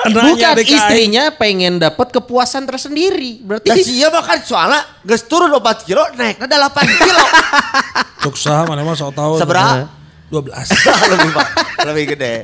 Bukan 0.29 0.57
istrinya 0.61 1.33
pengen 1.33 1.81
dapat 1.81 2.13
kepuasan 2.13 2.69
tersendiri. 2.69 3.41
Berarti 3.41 3.73
Dan 3.73 3.77
si 3.81 3.99
iya 3.99 4.13
makan 4.13 4.39
soalnya 4.45 4.85
geus 5.01 5.25
turun 5.25 5.49
4 5.49 5.89
kilo 5.89 6.05
naiknya 6.13 6.45
8 6.45 6.77
kilo. 6.85 7.25
Sah 8.37 8.69
mana 8.69 8.85
mah 8.85 8.93
sok 8.93 9.17
tahu. 9.17 9.41
Seberapa? 9.41 9.89
12. 10.29 10.45
lebih 11.09 11.31
pak, 11.33 11.49
lebih 11.89 12.05
gede, 12.13 12.35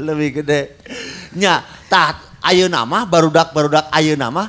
lebih 0.00 0.28
gede. 0.40 0.80
Nya, 1.36 1.60
tah 1.92 2.16
ayo 2.40 2.72
nama 2.72 3.04
barudak 3.04 3.52
barudak 3.52 3.92
ayo 3.92 4.16
nama 4.16 4.48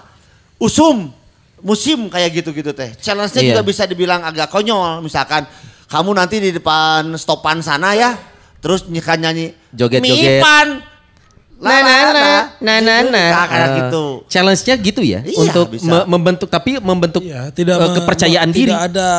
usum 0.56 1.12
musim 1.60 2.08
kayak 2.08 2.30
gitu-gitu 2.36 2.72
teh. 2.72 2.94
Challenge-nya 2.96 3.42
Iya. 3.42 3.50
juga 3.52 3.64
bisa 3.64 3.84
dibilang 3.84 4.22
agak 4.22 4.48
konyol. 4.48 5.02
Misalkan 5.02 5.46
kamu 5.86 6.10
nanti 6.12 6.38
di 6.38 6.52
depan 6.52 7.16
stopan 7.16 7.60
sana 7.60 7.92
ya, 7.92 8.14
terus 8.58 8.86
nyikan 8.86 9.18
nyanyi 9.18 9.58
Joget-joget. 9.72 10.38
Mipan. 10.38 10.68
Nah, 11.58 11.82
nah, 11.82 12.02
nah, 12.14 12.42
nah, 12.62 12.78
nah, 12.78 13.00
nah. 13.02 13.30
Nah, 13.34 13.46
kayak 13.48 13.68
Eh, 13.68 13.76
gitu. 13.80 14.04
Challenge-nya 14.28 14.76
gitu 14.78 15.02
ya 15.02 15.20
Iya, 15.26 15.38
untuk 15.42 15.74
bisa. 15.74 15.90
me- 15.90 16.06
membentuk 16.08 16.46
tapi 16.48 16.78
membentuk 16.78 17.26
Iya, 17.26 17.50
tidak 17.50 17.82
eh, 17.82 17.94
kepercayaan 17.98 18.50
me- 18.50 18.54
diri. 18.54 18.70
Tidak 18.70 18.82
ada 18.94 19.10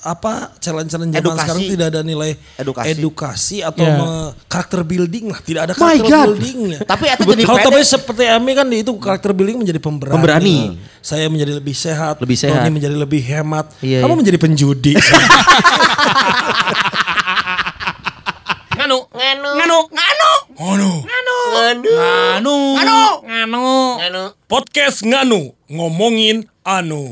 apa 0.00 0.54
challenge-challenge 0.58 1.12
zaman 1.14 1.22
Edukasi. 1.24 1.42
sekarang 1.42 1.62
tidak 1.66 1.86
ada 1.90 2.00
nilai 2.02 2.30
Edukasi. 2.54 2.88
edukasi, 2.92 3.56
atau 3.60 3.82
Iya. 3.82 3.96
me- 3.96 4.30
karakter 4.46 4.80
building 4.82 5.24
lah, 5.30 5.40
tidak 5.42 5.60
ada 5.66 5.72
karakter 5.74 6.06
buildingnya. 6.30 6.78
Tapi 6.84 7.04
itu 7.08 7.22
jadi 7.28 7.42
kalau 7.42 7.58
tapi 7.62 7.80
seperti 7.82 8.24
Ami 8.28 8.52
kan 8.52 8.66
itu 8.70 8.92
karakter 8.94 9.30
building 9.32 9.58
menjadi 9.62 9.80
pemberani. 9.80 10.14
Pemberani. 10.14 10.58
Saya 10.98 11.26
menjadi 11.26 11.56
lebih 11.56 11.72
sehat. 11.72 12.20
Lebih 12.20 12.36
sehat. 12.36 12.60
Tony 12.60 12.70
menjadi 12.70 12.94
lebih 12.94 13.22
hemat. 13.24 13.72
Iya, 13.80 14.04
Kamu 14.04 14.14
iya. 14.14 14.18
menjadi 14.20 14.38
penjudi. 14.38 14.92
Nganu. 18.78 18.98
Nganu. 19.10 19.50
Nganu. 19.58 19.78
Nganu. 19.90 20.30
Ngono. 20.58 20.92
Nganu. 21.02 22.56
Nganu. 23.26 23.66
Nganu. 23.98 24.22
Podcast 24.46 25.02
Nganu 25.02 25.54
ngomongin 25.66 26.46
anu. 26.62 27.10